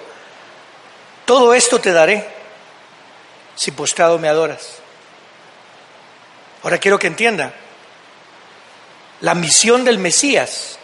[1.30, 2.28] todo esto te daré
[3.54, 4.78] si postrado me adoras.
[6.64, 7.54] Ahora quiero que entienda,
[9.22, 10.80] la misión del Mesías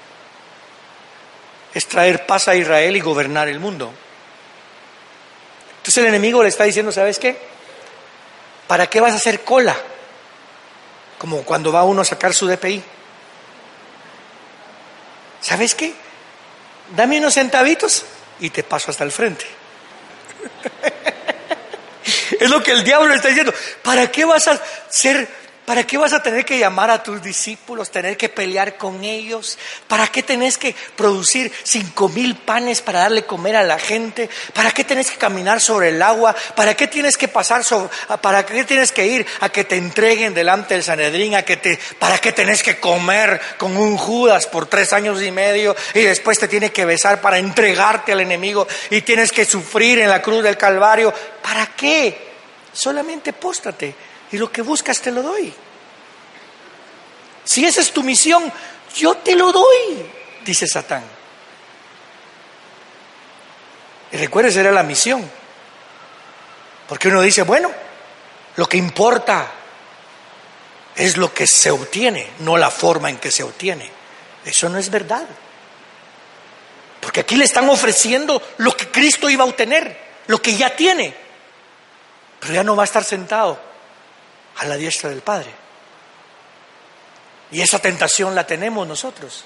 [1.74, 3.92] es traer paz a Israel y gobernar el mundo.
[5.78, 7.36] Entonces el enemigo le está diciendo, ¿sabes qué?
[8.68, 9.76] ¿Para qué vas a hacer cola?
[11.18, 12.84] Como cuando va uno a sacar su DPI.
[15.42, 15.96] ¿Sabes qué?
[16.96, 18.06] Dame unos centavitos
[18.40, 19.55] y te paso hasta el frente.
[22.40, 23.54] Es lo que el diablo está diciendo.
[23.82, 25.28] ¿Para qué vas a ser
[25.66, 29.58] ¿Para qué vas a tener que llamar a tus discípulos, tener que pelear con ellos?
[29.88, 34.30] ¿Para qué tenés que producir cinco mil panes para darle comer a la gente?
[34.54, 36.36] ¿Para qué tenés que caminar sobre el agua?
[36.56, 37.90] ¿Para qué tienes que pasar sobre,
[38.22, 41.34] para qué tienes que ir a que te entreguen delante del Sanedrín?
[41.34, 45.32] A que te, ¿Para qué tenés que comer con un Judas por tres años y
[45.32, 49.98] medio y después te tiene que besar para entregarte al enemigo y tienes que sufrir
[49.98, 51.12] en la cruz del Calvario?
[51.42, 52.16] ¿Para qué?
[52.72, 55.54] Solamente póstate y lo que buscas te lo doy.
[57.46, 58.52] Si esa es tu misión,
[58.94, 60.06] yo te lo doy,
[60.44, 61.06] dice Satán.
[64.12, 65.26] Y recuerda, esa era la misión.
[66.90, 67.72] Porque uno dice, bueno,
[68.58, 69.50] lo que importa
[70.98, 73.90] es lo que se obtiene, no la forma en que se obtiene.
[74.44, 75.26] Eso no es verdad.
[77.00, 81.16] Porque aquí le están ofreciendo lo que Cristo iba a obtener, lo que ya tiene.
[82.42, 83.75] Pero ya no va a estar sentado
[84.58, 85.52] a la diestra del Padre.
[87.52, 89.46] Y esa tentación la tenemos nosotros.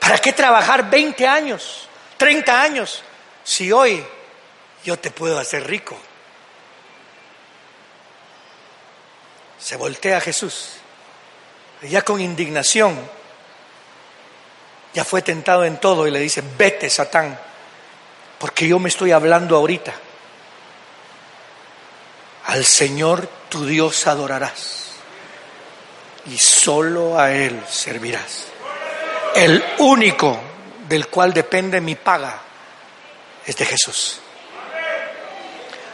[0.00, 3.02] ¿Para qué trabajar 20 años, 30 años,
[3.42, 4.04] si hoy
[4.84, 5.98] yo te puedo hacer rico?
[9.58, 10.72] Se voltea Jesús,
[11.82, 12.98] ya con indignación,
[14.92, 17.38] ya fue tentado en todo y le dice, vete, Satán,
[18.38, 19.94] porque yo me estoy hablando ahorita
[22.46, 24.92] al Señor tu Dios adorarás
[26.26, 28.46] y solo a Él servirás.
[29.34, 30.40] El único
[30.88, 32.40] del cual depende mi paga
[33.46, 34.20] es de Jesús.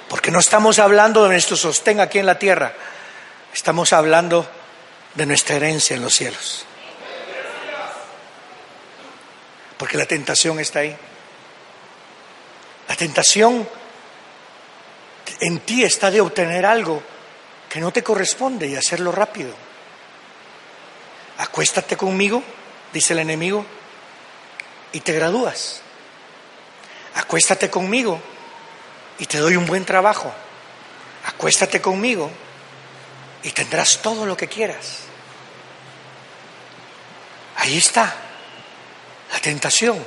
[0.09, 2.75] Porque no estamos hablando de nuestro sostén aquí en la tierra,
[3.55, 4.47] estamos hablando
[5.15, 6.65] de nuestra herencia en los cielos.
[9.79, 10.97] Porque la tentación está ahí.
[12.89, 13.67] La tentación
[15.41, 17.03] en ti está de obtener algo
[17.69, 19.53] que no te corresponde y hacerlo rápido.
[21.39, 22.43] Acuéstate conmigo,
[22.93, 23.65] dice el enemigo,
[24.93, 25.81] y te gradúas.
[27.15, 28.21] Acuéstate conmigo
[29.19, 30.33] y te doy un buen trabajo.
[31.27, 32.31] Acuéstate conmigo
[33.43, 34.99] y tendrás todo lo que quieras.
[37.57, 38.15] Ahí está
[39.33, 40.03] la tentación.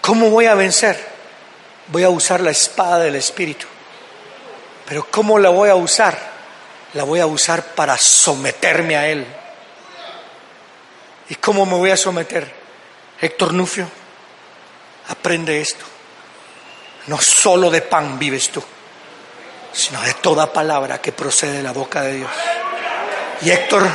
[0.00, 1.16] ¿Cómo voy a vencer?
[1.88, 3.66] Voy a usar la espada del Espíritu.
[4.86, 6.16] Pero ¿cómo la voy a usar?
[6.94, 9.26] La voy a usar para someterme a Él.
[11.28, 12.50] ¿Y cómo me voy a someter?
[13.20, 13.88] Héctor Nufio,
[15.08, 15.84] aprende esto.
[17.08, 18.62] No solo de pan vives tú,
[19.72, 22.30] sino de toda palabra que procede de la boca de Dios.
[23.42, 23.88] Y Héctor,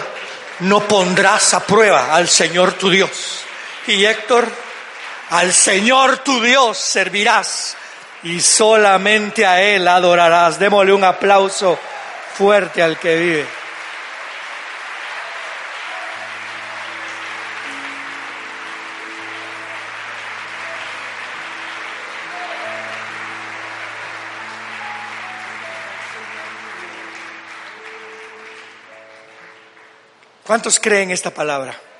[0.59, 3.43] no pondrás a prueba al Señor tu Dios.
[3.87, 4.47] Y Héctor,
[5.29, 7.75] al Señor tu Dios servirás
[8.23, 10.59] y solamente a Él adorarás.
[10.59, 11.77] Démosle un aplauso
[12.33, 13.61] fuerte al que vive.
[30.51, 31.90] ¿Cuántos creen esta palabra?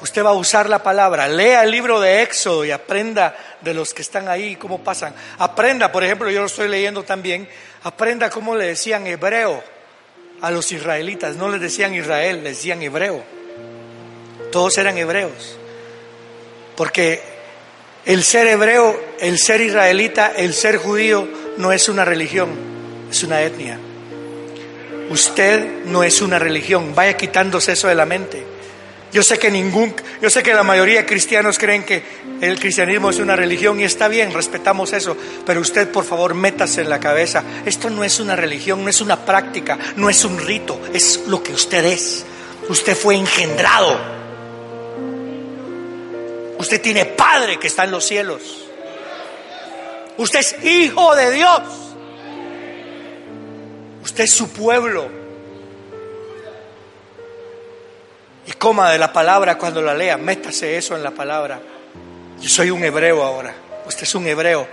[0.00, 1.26] Usted va a usar la palabra.
[1.28, 5.14] Lea el libro de Éxodo y aprenda de los que están ahí, cómo pasan.
[5.38, 7.48] Aprenda, por ejemplo, yo lo estoy leyendo también,
[7.82, 9.62] aprenda cómo le decían hebreo
[10.40, 11.36] a los israelitas.
[11.36, 13.22] No les decían Israel, les decían hebreo.
[14.52, 15.58] Todos eran hebreos.
[16.76, 17.20] Porque
[18.04, 22.50] el ser hebreo, el ser israelita, el ser judío no es una religión,
[23.10, 23.78] es una etnia.
[25.10, 28.47] Usted no es una religión, vaya quitándose eso de la mente.
[29.12, 32.02] Yo sé que ningún, yo sé que la mayoría de cristianos creen que
[32.42, 36.82] el cristianismo es una religión y está bien, respetamos eso, pero usted por favor métase
[36.82, 40.38] en la cabeza, esto no es una religión, no es una práctica, no es un
[40.38, 42.26] rito, es lo que usted es.
[42.68, 43.98] Usted fue engendrado.
[46.58, 48.42] Usted tiene padre que está en los cielos.
[50.18, 51.62] Usted es hijo de Dios.
[54.02, 55.17] Usted es su pueblo.
[58.48, 61.60] Y coma de la palabra cuando la lea, métase eso en la palabra.
[62.40, 63.54] Yo soy un hebreo ahora,
[63.86, 64.66] usted es un hebreo.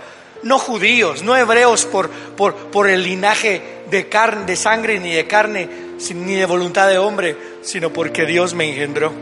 [0.44, 5.26] No judíos, no hebreos por, por, por el linaje de carne, de sangre, ni de
[5.26, 5.68] carne,
[6.14, 9.12] ni de voluntad de hombre, sino porque Dios me engendró.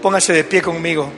[0.00, 1.10] Póngase de pie conmigo.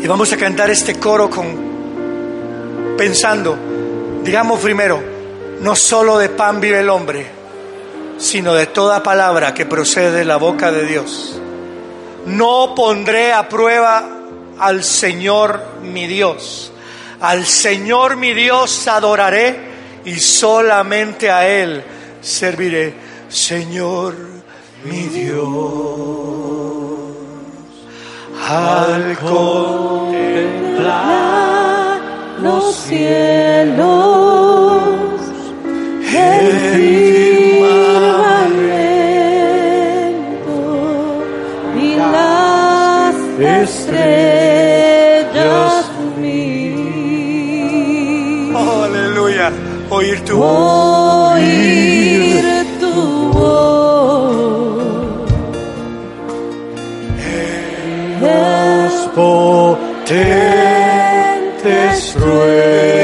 [0.00, 3.58] Y vamos a cantar este coro con pensando,
[4.22, 5.02] digamos primero,
[5.60, 7.26] no solo de pan vive el hombre,
[8.24, 11.38] sino de toda palabra que procede de la boca de Dios.
[12.24, 14.08] No pondré a prueba
[14.58, 16.72] al Señor mi Dios.
[17.20, 19.56] Al Señor mi Dios adoraré
[20.06, 21.84] y solamente a Él
[22.22, 22.94] serviré.
[23.28, 24.14] Señor
[24.84, 25.44] mi Dios,
[28.48, 30.00] al contemplar
[32.40, 33.82] los cielos,
[36.14, 37.33] el
[38.44, 41.24] firmamento
[41.80, 43.16] y las
[43.62, 45.86] estrellas.
[46.20, 46.74] mí.
[48.54, 49.50] Oh, aleluya,
[49.90, 52.44] oír tu Oír
[52.80, 52.92] tu
[53.32, 54.84] voz.
[58.20, 59.74] los potentes
[62.14, 63.03] truenos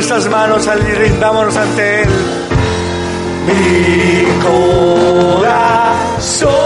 [0.00, 2.08] nuestras manos y rindámonos ante Él.
[3.46, 4.24] Mi
[5.42, 6.59] corazón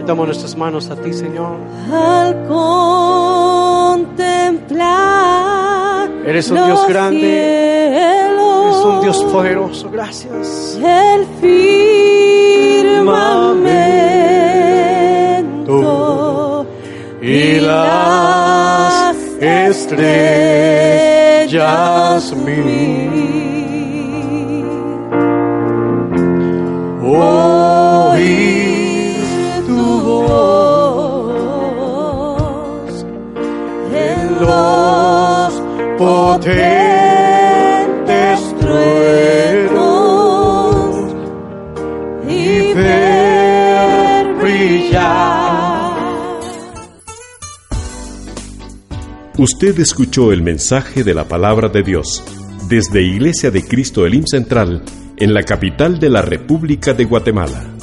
[0.00, 1.58] Levantamos nuestras manos a ti, Señor.
[1.92, 4.08] Al contemplar.
[6.24, 7.20] Eres un Dios grande.
[7.20, 9.90] Cielos, eres un Dios poderoso.
[9.90, 10.80] Gracias.
[10.82, 11.84] El firmamento
[17.20, 20.24] y las estrellas
[22.36, 23.09] mías
[49.62, 52.24] Usted escuchó el mensaje de la palabra de Dios
[52.66, 54.82] desde Iglesia de Cristo Elim Central
[55.18, 57.76] en la capital de la República de Guatemala.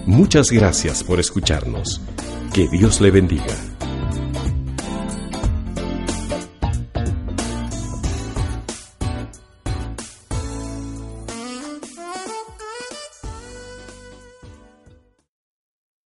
[0.05, 1.99] Muchas gracias por escucharnos.
[2.53, 3.70] Que Dios le bendiga.